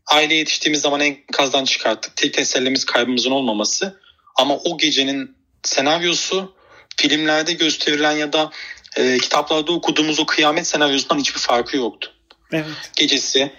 Aile 0.07 0.33
yetiştiğimiz 0.33 0.81
zaman 0.81 0.99
enkazdan 0.99 1.65
çıkarttık. 1.65 2.15
Tek 2.15 2.33
tesellimiz 2.33 2.85
kaybımızın 2.85 3.31
olmaması. 3.31 3.99
Ama 4.35 4.57
o 4.57 4.77
gecenin 4.77 5.37
senaryosu 5.63 6.55
filmlerde 6.97 7.53
gösterilen 7.53 8.11
ya 8.11 8.33
da 8.33 8.51
e, 8.97 9.17
kitaplarda 9.17 9.71
okuduğumuz 9.71 10.19
o 10.19 10.25
kıyamet 10.25 10.67
senaryosundan 10.67 11.19
hiçbir 11.19 11.39
farkı 11.39 11.77
yoktu. 11.77 12.11
Evet. 12.51 12.65
Gecesi 12.95 13.51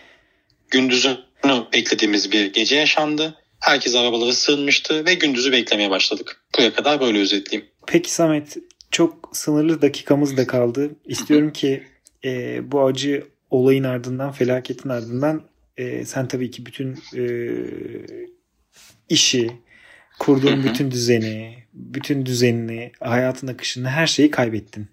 gündüzünü 0.70 1.16
beklediğimiz 1.72 2.32
bir 2.32 2.52
gece 2.52 2.76
yaşandı. 2.76 3.34
Herkes 3.60 3.94
arabalara 3.94 4.32
sığınmıştı 4.32 5.06
ve 5.06 5.14
gündüzü 5.14 5.52
beklemeye 5.52 5.90
başladık. 5.90 6.44
Buraya 6.54 6.74
kadar 6.74 7.00
böyle 7.00 7.18
özetleyeyim. 7.18 7.70
Peki 7.86 8.12
Samet 8.12 8.56
çok 8.90 9.30
sınırlı 9.32 9.82
dakikamız 9.82 10.36
da 10.36 10.46
kaldı. 10.46 10.90
İstiyorum 11.04 11.52
ki 11.52 11.82
e, 12.24 12.60
bu 12.72 12.84
acı 12.84 13.26
olayın 13.50 13.84
ardından, 13.84 14.32
felaketin 14.32 14.88
ardından 14.88 15.42
e, 15.76 16.04
sen 16.04 16.28
tabii 16.28 16.50
ki 16.50 16.66
bütün 16.66 16.98
e, 17.16 17.24
işi, 19.08 19.50
kurduğun 20.18 20.64
bütün 20.64 20.90
düzeni, 20.90 21.54
bütün 21.72 22.26
düzenini, 22.26 22.92
hayatın 23.00 23.46
akışını, 23.46 23.88
her 23.88 24.06
şeyi 24.06 24.30
kaybettin. 24.30 24.88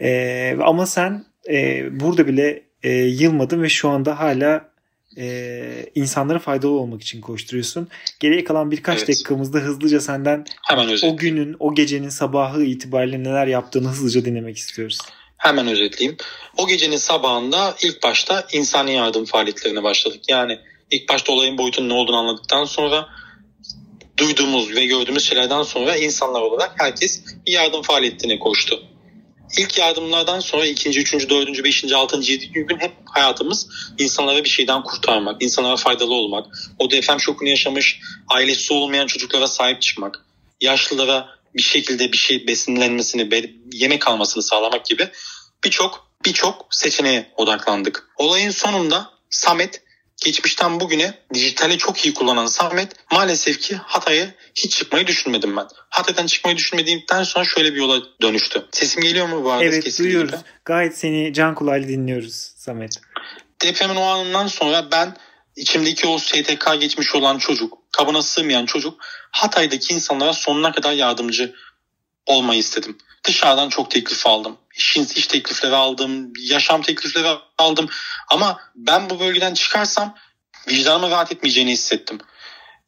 E, 0.00 0.56
ama 0.62 0.86
sen 0.86 1.24
e, 1.48 1.86
burada 2.00 2.26
bile 2.26 2.62
e, 2.82 2.92
yılmadın 2.92 3.62
ve 3.62 3.68
şu 3.68 3.88
anda 3.88 4.18
hala 4.18 4.70
e, 5.18 5.90
insanlara 5.94 6.38
faydalı 6.38 6.72
olmak 6.72 7.02
için 7.02 7.20
koşturuyorsun. 7.20 7.88
Geriye 8.20 8.44
kalan 8.44 8.70
birkaç 8.70 8.98
evet. 8.98 9.08
dakikamızda 9.08 9.58
hızlıca 9.58 10.00
senden 10.00 10.44
Hemen 10.68 10.98
o 11.02 11.16
günün, 11.16 11.56
o 11.58 11.74
gecenin 11.74 12.08
sabahı 12.08 12.62
itibariyle 12.62 13.24
neler 13.24 13.46
yaptığını 13.46 13.88
hızlıca 13.88 14.24
dinlemek 14.24 14.56
istiyoruz. 14.56 14.98
Hemen 15.36 15.68
özetleyeyim. 15.68 16.16
O 16.56 16.66
gecenin 16.66 16.96
sabahında 16.96 17.74
ilk 17.82 18.02
başta 18.02 18.46
insani 18.52 18.92
yardım 18.92 19.24
faaliyetlerine 19.24 19.82
başladık. 19.82 20.20
Yani 20.28 20.58
ilk 20.90 21.08
başta 21.08 21.32
olayın 21.32 21.58
boyutunun 21.58 21.88
ne 21.88 21.92
olduğunu 21.92 22.16
anladıktan 22.16 22.64
sonra 22.64 23.08
duyduğumuz 24.16 24.76
ve 24.76 24.86
gördüğümüz 24.86 25.24
şeylerden 25.24 25.62
sonra 25.62 25.96
insanlar 25.96 26.40
olarak 26.40 26.72
herkes 26.76 27.24
bir 27.46 27.52
yardım 27.52 27.82
faaliyetine 27.82 28.38
koştu. 28.38 28.82
İlk 29.56 29.78
yardımlardan 29.78 30.40
sonra 30.40 30.66
ikinci, 30.66 31.00
üçüncü, 31.00 31.30
dördüncü, 31.30 31.64
beşinci, 31.64 31.96
altıncı, 31.96 32.32
yedinci 32.32 32.52
gün 32.52 32.78
hep 32.78 32.92
hayatımız 33.04 33.68
insanlara 33.98 34.44
bir 34.44 34.48
şeyden 34.48 34.82
kurtarmak, 34.82 35.42
insanlara 35.42 35.76
faydalı 35.76 36.14
olmak, 36.14 36.46
o 36.78 36.90
deprem 36.90 37.20
şokunu 37.20 37.48
yaşamış, 37.48 38.00
ailesi 38.28 38.72
olmayan 38.72 39.06
çocuklara 39.06 39.46
sahip 39.46 39.82
çıkmak, 39.82 40.24
yaşlılara 40.60 41.28
bir 41.54 41.62
şekilde 41.62 42.12
bir 42.12 42.16
şey 42.16 42.46
besinlenmesini, 42.46 43.54
yemek 43.72 44.08
almasını 44.08 44.42
sağlamak 44.42 44.86
gibi 44.86 45.08
birçok 45.64 46.08
birçok 46.24 46.66
seçeneğe 46.70 47.32
odaklandık. 47.36 48.08
Olayın 48.16 48.50
sonunda 48.50 49.10
Samet 49.30 49.82
geçmişten 50.24 50.80
bugüne 50.80 51.14
dijitali 51.34 51.78
çok 51.78 52.06
iyi 52.06 52.14
kullanan 52.14 52.46
Samet 52.46 52.92
maalesef 53.12 53.60
ki 53.60 53.74
Hatay'ı 53.76 54.34
hiç 54.54 54.76
çıkmayı 54.76 55.06
düşünmedim 55.06 55.56
ben. 55.56 55.66
Hatay'dan 55.90 56.26
çıkmayı 56.26 56.56
düşünmediğimden 56.56 57.22
sonra 57.22 57.44
şöyle 57.44 57.74
bir 57.74 57.78
yola 57.78 58.02
dönüştü. 58.22 58.66
Sesim 58.72 59.02
geliyor 59.02 59.28
mu 59.28 59.44
bu 59.44 59.50
arada? 59.52 59.64
Evet 59.64 59.98
duyuyoruz. 59.98 60.30
Gibi? 60.30 60.40
Gayet 60.64 60.98
seni 60.98 61.32
can 61.34 61.54
kulağıyla 61.54 61.88
dinliyoruz 61.88 62.34
Samet. 62.56 63.00
Depremin 63.62 63.96
o 63.96 64.02
anından 64.02 64.46
sonra 64.46 64.90
ben 64.92 65.16
içimdeki 65.56 66.06
o 66.06 66.18
STK 66.18 66.80
geçmiş 66.80 67.14
olan 67.14 67.38
çocuk, 67.38 67.78
kabına 67.92 68.22
sığmayan 68.22 68.66
çocuk 68.66 69.00
Hatay'daki 69.30 69.94
insanlara 69.94 70.32
sonuna 70.32 70.72
kadar 70.72 70.92
yardımcı 70.92 71.54
olmayı 72.26 72.60
istedim. 72.60 72.98
Dışarıdan 73.28 73.68
çok 73.68 73.90
teklif 73.90 74.26
aldım. 74.26 74.58
İş, 74.76 74.96
iş 74.96 75.26
teklifleri 75.26 75.74
aldım, 75.74 76.32
yaşam 76.40 76.82
teklifleri 76.82 77.38
aldım. 77.58 77.88
Ama 78.28 78.60
ben 78.74 79.10
bu 79.10 79.20
bölgeden 79.20 79.54
çıkarsam 79.54 80.14
vicdanımı 80.68 81.10
rahat 81.10 81.32
etmeyeceğini 81.32 81.70
hissettim. 81.70 82.18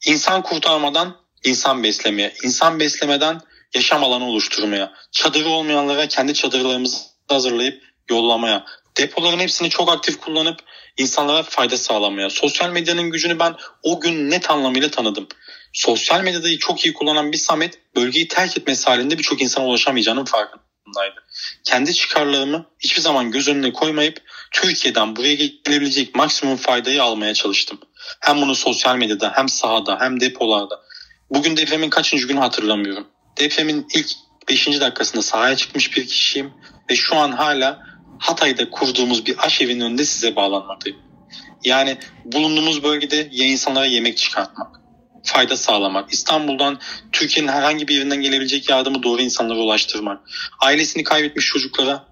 İnsan 0.06 0.42
kurtarmadan 0.42 1.16
insan 1.44 1.82
beslemeye, 1.82 2.34
insan 2.44 2.80
beslemeden 2.80 3.40
yaşam 3.74 4.04
alanı 4.04 4.24
oluşturmaya, 4.24 4.92
çadırı 5.12 5.48
olmayanlara 5.48 6.08
kendi 6.08 6.34
çadırlarımızı 6.34 6.96
hazırlayıp 7.28 7.82
yollamaya, 8.10 8.64
depoların 8.96 9.38
hepsini 9.38 9.70
çok 9.70 9.92
aktif 9.92 10.20
kullanıp 10.20 10.60
insanlara 10.96 11.42
fayda 11.42 11.76
sağlamaya. 11.76 12.30
Sosyal 12.30 12.70
medyanın 12.70 13.10
gücünü 13.10 13.38
ben 13.38 13.54
o 13.82 14.00
gün 14.00 14.30
net 14.30 14.50
anlamıyla 14.50 14.90
tanıdım. 14.90 15.28
Sosyal 15.72 16.20
medyayı 16.20 16.58
çok 16.58 16.86
iyi 16.86 16.94
kullanan 16.94 17.32
bir 17.32 17.36
Samet 17.36 17.78
bölgeyi 17.96 18.28
terk 18.28 18.58
etmesi 18.58 18.86
halinde 18.86 19.18
birçok 19.18 19.42
insana 19.42 19.66
ulaşamayacağının 19.66 20.24
farkındaydı. 20.24 21.24
Kendi 21.64 21.94
çıkarlarımı 21.94 22.66
hiçbir 22.78 23.00
zaman 23.00 23.30
göz 23.30 23.48
önüne 23.48 23.72
koymayıp 23.72 24.22
Türkiye'den 24.50 25.16
buraya 25.16 25.34
gelebilecek 25.34 26.14
maksimum 26.14 26.56
faydayı 26.56 27.02
almaya 27.02 27.34
çalıştım. 27.34 27.78
Hem 28.20 28.40
bunu 28.40 28.54
sosyal 28.54 28.96
medyada 28.96 29.32
hem 29.34 29.48
sahada 29.48 30.00
hem 30.00 30.20
depolarda. 30.20 30.80
Bugün 31.30 31.56
depremin 31.56 31.90
kaçıncı 31.90 32.28
günü 32.28 32.38
hatırlamıyorum. 32.38 33.06
Depremin 33.38 33.86
ilk 33.94 34.10
5. 34.48 34.66
dakikasında 34.66 35.22
sahaya 35.22 35.56
çıkmış 35.56 35.96
bir 35.96 36.06
kişiyim 36.06 36.52
ve 36.90 36.96
şu 36.96 37.16
an 37.16 37.32
hala 37.32 37.89
Hatay'da 38.20 38.70
kurduğumuz 38.70 39.26
bir 39.26 39.46
aşevinin 39.46 39.80
önünde 39.80 40.04
size 40.04 40.36
bağlanmaktayım. 40.36 40.98
Yani 41.64 41.96
bulunduğumuz 42.24 42.82
bölgede 42.82 43.28
ya 43.32 43.46
insanlara 43.46 43.86
yemek 43.86 44.16
çıkartmak, 44.16 44.80
fayda 45.24 45.56
sağlamak, 45.56 46.12
İstanbul'dan 46.12 46.78
Türkiye'nin 47.12 47.52
herhangi 47.52 47.88
bir 47.88 47.94
yerinden 47.94 48.20
gelebilecek 48.20 48.70
yardımı 48.70 49.02
doğru 49.02 49.22
insanlara 49.22 49.58
ulaştırmak, 49.58 50.20
ailesini 50.60 51.04
kaybetmiş 51.04 51.46
çocuklara 51.46 52.04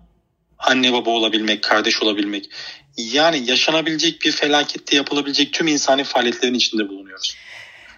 anne 0.58 0.92
baba 0.92 1.10
olabilmek, 1.10 1.62
kardeş 1.62 2.02
olabilmek. 2.02 2.50
Yani 2.96 3.50
yaşanabilecek 3.50 4.22
bir 4.22 4.32
felakette 4.32 4.96
yapılabilecek 4.96 5.52
tüm 5.52 5.66
insani 5.66 6.04
faaliyetlerin 6.04 6.54
içinde 6.54 6.88
bulunuyoruz. 6.88 7.36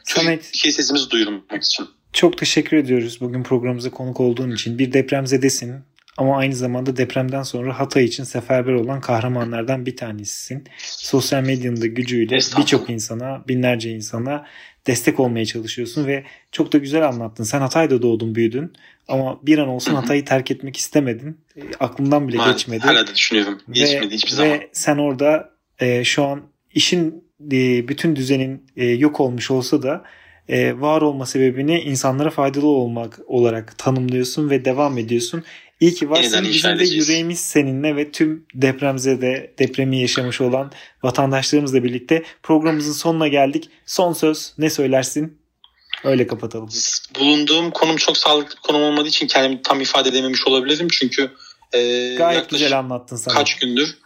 Samet, 0.05 0.45
Türkiye 0.45 0.73
sesimizi 0.73 1.11
duyurmak 1.11 1.63
için. 1.63 1.87
Çok 2.13 2.39
teşekkür 2.39 2.77
ediyoruz 2.77 3.21
bugün 3.21 3.43
programımıza 3.43 3.91
konuk 3.91 4.21
olduğun 4.21 4.51
için. 4.51 4.79
Bir 4.79 4.93
depremzedesin 4.93 5.85
ama 6.21 6.37
aynı 6.37 6.55
zamanda 6.55 6.97
depremden 6.97 7.43
sonra 7.43 7.79
Hatay 7.79 8.05
için 8.05 8.25
seferber 8.25 8.73
olan 8.73 9.01
kahramanlardan 9.01 9.87
bir 9.87 9.97
tanesisin. 9.97 10.65
Sosyal 10.79 11.43
medyanın 11.43 11.81
da 11.81 11.87
gücüyle 11.87 12.39
birçok 12.59 12.91
insana, 12.91 13.45
binlerce 13.49 13.91
insana 13.91 14.47
destek 14.87 15.21
olmaya 15.21 15.47
çalışıyorsun 15.47 16.07
ve 16.07 16.25
çok 16.53 16.73
da 16.73 16.79
güzel 16.79 17.09
anlattın. 17.09 17.45
Sen 17.45 17.61
Hatay'da 17.61 18.03
doğdun, 18.03 18.35
büyüdün 18.35 18.73
ama 19.09 19.39
bir 19.43 19.59
an 19.59 19.69
olsun 19.69 19.95
Hatay'ı 19.95 20.25
terk 20.25 20.51
etmek 20.51 20.77
istemedin. 20.77 21.41
E, 21.57 21.61
aklından 21.81 22.29
bile 22.29 22.37
Maalesef, 22.37 22.57
geçmedi. 22.57 22.83
Hala 22.83 23.07
da 23.07 23.15
düşünüyorum. 23.15 23.59
Geçmedi 23.71 24.11
ve, 24.11 24.15
hiçbir 24.15 24.31
zaman. 24.31 24.53
Ve 24.53 24.69
sen 24.73 24.99
orada 24.99 25.51
e, 25.79 26.05
şu 26.05 26.25
an 26.25 26.43
işin 26.75 27.25
e, 27.53 27.89
bütün 27.89 28.17
düzenin 28.17 28.67
e, 28.77 28.87
yok 28.87 29.21
olmuş 29.21 29.51
olsa 29.51 29.83
da 29.83 30.05
e, 30.49 30.81
var 30.81 31.03
olma 31.03 31.27
sebebini 31.27 31.81
insanlara 31.81 32.31
faydalı 32.31 32.67
olmak 32.67 33.21
olarak 33.27 33.79
tanımlıyorsun 33.79 34.51
ve 34.51 34.65
devam 34.65 34.99
ediyorsun. 34.99 35.45
İyi 35.81 35.95
ki 35.95 36.11
varsın. 36.11 36.45
Bizim 36.45 36.79
de 36.79 36.85
yüreğimiz 36.85 37.41
seninle 37.41 37.97
ve 37.97 38.13
tüm 38.13 38.47
depremzede 38.55 39.55
depremi 39.59 40.01
yaşamış 40.01 40.41
olan 40.41 40.73
vatandaşlarımızla 41.03 41.85
birlikte 41.85 42.23
programımızın 42.43 42.93
sonuna 42.93 43.29
geldik. 43.29 43.69
Son 43.87 44.13
söz 44.13 44.53
ne 44.59 44.71
söylersin? 44.71 45.39
Öyle 46.05 46.27
kapatalım. 46.27 46.69
Bulunduğum 47.21 47.71
konum 47.71 47.97
çok 47.97 48.17
sağlıklı 48.17 48.57
bir 48.57 48.61
konum 48.61 48.83
olmadığı 48.83 49.09
için 49.09 49.27
kendimi 49.27 49.63
tam 49.63 49.81
ifade 49.81 50.09
edememiş 50.09 50.47
olabilirim. 50.47 50.89
Çünkü 50.91 51.31
e, 51.73 52.15
Gayet 52.19 52.51
güzel 52.51 52.79
anlattın 52.79 53.17
sana. 53.17 53.35
Kaç 53.35 53.57
gündür 53.57 53.97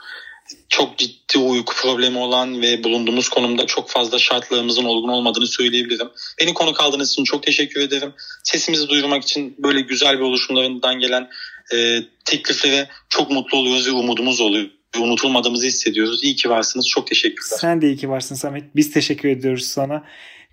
çok 0.68 0.98
ciddi 0.98 1.38
uyku 1.38 1.74
problemi 1.74 2.18
olan 2.18 2.62
ve 2.62 2.84
bulunduğumuz 2.84 3.28
konumda 3.28 3.66
çok 3.66 3.90
fazla 3.90 4.18
şartlarımızın 4.18 4.84
olgun 4.84 5.08
olmadığını 5.08 5.46
söyleyebilirim. 5.46 6.08
Beni 6.40 6.54
konu 6.54 6.72
kaldığınız 6.72 7.12
için 7.12 7.24
çok 7.24 7.42
teşekkür 7.42 7.80
ederim. 7.80 8.12
Sesimizi 8.44 8.88
duyurmak 8.88 9.22
için 9.22 9.54
böyle 9.58 9.80
güzel 9.80 10.18
bir 10.18 10.24
oluşumlarından 10.24 10.98
gelen 10.98 11.28
e, 11.72 12.00
tekliflere 12.24 12.88
çok 13.08 13.30
mutlu 13.30 13.58
oluyoruz 13.58 13.86
ve 13.86 13.92
umudumuz 13.92 14.40
oluyor. 14.40 14.66
Unutulmadığımızı 15.00 15.66
hissediyoruz. 15.66 16.24
İyi 16.24 16.36
ki 16.36 16.50
varsınız. 16.50 16.88
Çok 16.88 17.06
teşekkürler. 17.06 17.58
Sen 17.60 17.82
de 17.82 17.86
iyi 17.86 17.96
ki 17.96 18.08
varsın 18.08 18.34
Samet. 18.34 18.76
Biz 18.76 18.92
teşekkür 18.92 19.28
ediyoruz 19.28 19.64
sana. 19.64 20.04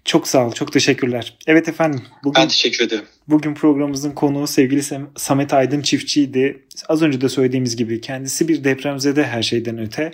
Çok 0.06 0.28
sağ 0.28 0.48
ol. 0.48 0.52
Çok 0.52 0.74
teşekkürler. 0.74 1.38
Evet 1.48 1.68
efendim. 1.68 2.02
Bugün, 2.24 2.42
ben 2.42 2.48
teşekkür 2.48 2.86
ederim. 2.86 3.06
Bugün 3.28 3.54
programımızın 3.54 4.12
konuğu 4.12 4.48
sevgili 4.48 4.84
Samet 5.16 5.54
Aydın 5.54 5.82
çiftçiydi. 5.82 6.66
Az 6.88 7.02
önce 7.02 7.22
de 7.22 7.30
söylediğimiz 7.30 7.76
gibi 7.76 8.02
kendisi 8.02 8.48
bir 8.48 8.64
depremzede 8.64 9.24
her 9.24 9.44
şeyden 9.44 9.78
öte. 9.78 10.12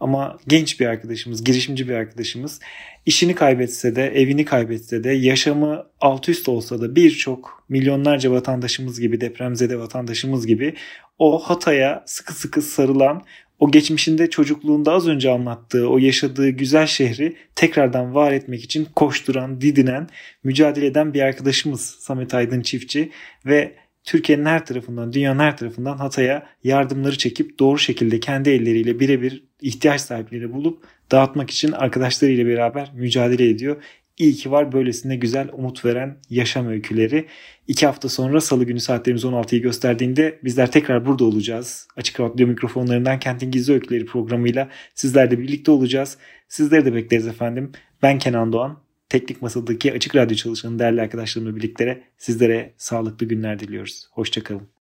Ama 0.00 0.38
genç 0.46 0.80
bir 0.80 0.86
arkadaşımız, 0.86 1.44
girişimci 1.44 1.88
bir 1.88 1.94
arkadaşımız. 1.94 2.60
İşini 3.06 3.34
kaybetse 3.34 3.96
de, 3.96 4.06
evini 4.06 4.44
kaybetse 4.44 5.04
de, 5.04 5.10
yaşamı 5.10 5.86
alt 6.00 6.28
üst 6.28 6.48
olsa 6.48 6.80
da 6.80 6.96
birçok 6.96 7.64
milyonlarca 7.68 8.30
vatandaşımız 8.30 9.00
gibi, 9.00 9.20
depremzede 9.20 9.78
vatandaşımız 9.78 10.46
gibi 10.46 10.74
o 11.18 11.38
Hatay'a 11.38 12.02
sıkı 12.06 12.34
sıkı 12.34 12.62
sarılan 12.62 13.22
o 13.60 13.70
geçmişinde 13.70 14.30
çocukluğunda 14.30 14.92
az 14.92 15.08
önce 15.08 15.30
anlattığı 15.30 15.88
o 15.88 15.98
yaşadığı 15.98 16.50
güzel 16.50 16.86
şehri 16.86 17.36
tekrardan 17.54 18.14
var 18.14 18.32
etmek 18.32 18.64
için 18.64 18.88
koşturan, 18.96 19.60
didinen, 19.60 20.08
mücadele 20.44 20.86
eden 20.86 21.14
bir 21.14 21.20
arkadaşımız 21.20 21.80
Samet 21.80 22.34
Aydın 22.34 22.60
Çiftçi 22.60 23.10
ve 23.46 23.74
Türkiye'nin 24.04 24.44
her 24.44 24.66
tarafından, 24.66 25.12
dünyanın 25.12 25.38
her 25.38 25.56
tarafından 25.56 25.96
Hatay'a 25.96 26.46
yardımları 26.64 27.18
çekip 27.18 27.58
doğru 27.58 27.78
şekilde 27.78 28.20
kendi 28.20 28.50
elleriyle 28.50 29.00
birebir 29.00 29.44
ihtiyaç 29.60 30.00
sahipleri 30.00 30.52
bulup 30.52 30.84
dağıtmak 31.10 31.50
için 31.50 31.72
arkadaşlarıyla 31.72 32.46
beraber 32.46 32.90
mücadele 32.94 33.48
ediyor. 33.48 33.82
İyi 34.20 34.34
ki 34.34 34.50
var 34.50 34.72
böylesine 34.72 35.16
güzel 35.16 35.48
umut 35.52 35.84
veren 35.84 36.16
yaşam 36.30 36.68
öyküleri. 36.68 37.26
İki 37.68 37.86
hafta 37.86 38.08
sonra 38.08 38.40
salı 38.40 38.64
günü 38.64 38.80
saatlerimiz 38.80 39.24
16'yı 39.24 39.62
gösterdiğinde 39.62 40.38
bizler 40.44 40.70
tekrar 40.70 41.06
burada 41.06 41.24
olacağız. 41.24 41.88
Açık 41.96 42.20
Radyo 42.20 42.46
mikrofonlarından 42.46 43.18
Kentin 43.18 43.50
Gizli 43.50 43.72
Öyküleri 43.72 44.06
programıyla 44.06 44.68
sizlerle 44.94 45.38
birlikte 45.38 45.70
olacağız. 45.70 46.18
Sizleri 46.48 46.84
de 46.84 46.94
bekleriz 46.94 47.26
efendim. 47.26 47.72
Ben 48.02 48.18
Kenan 48.18 48.52
Doğan. 48.52 48.78
Teknik 49.08 49.42
Masadaki 49.42 49.92
Açık 49.92 50.16
Radyo 50.16 50.36
çalışanı 50.36 50.78
değerli 50.78 51.00
arkadaşlarımla 51.00 51.56
birlikte 51.56 52.02
sizlere 52.18 52.74
sağlıklı 52.76 53.26
günler 53.26 53.58
diliyoruz. 53.58 54.08
Hoşçakalın. 54.12 54.79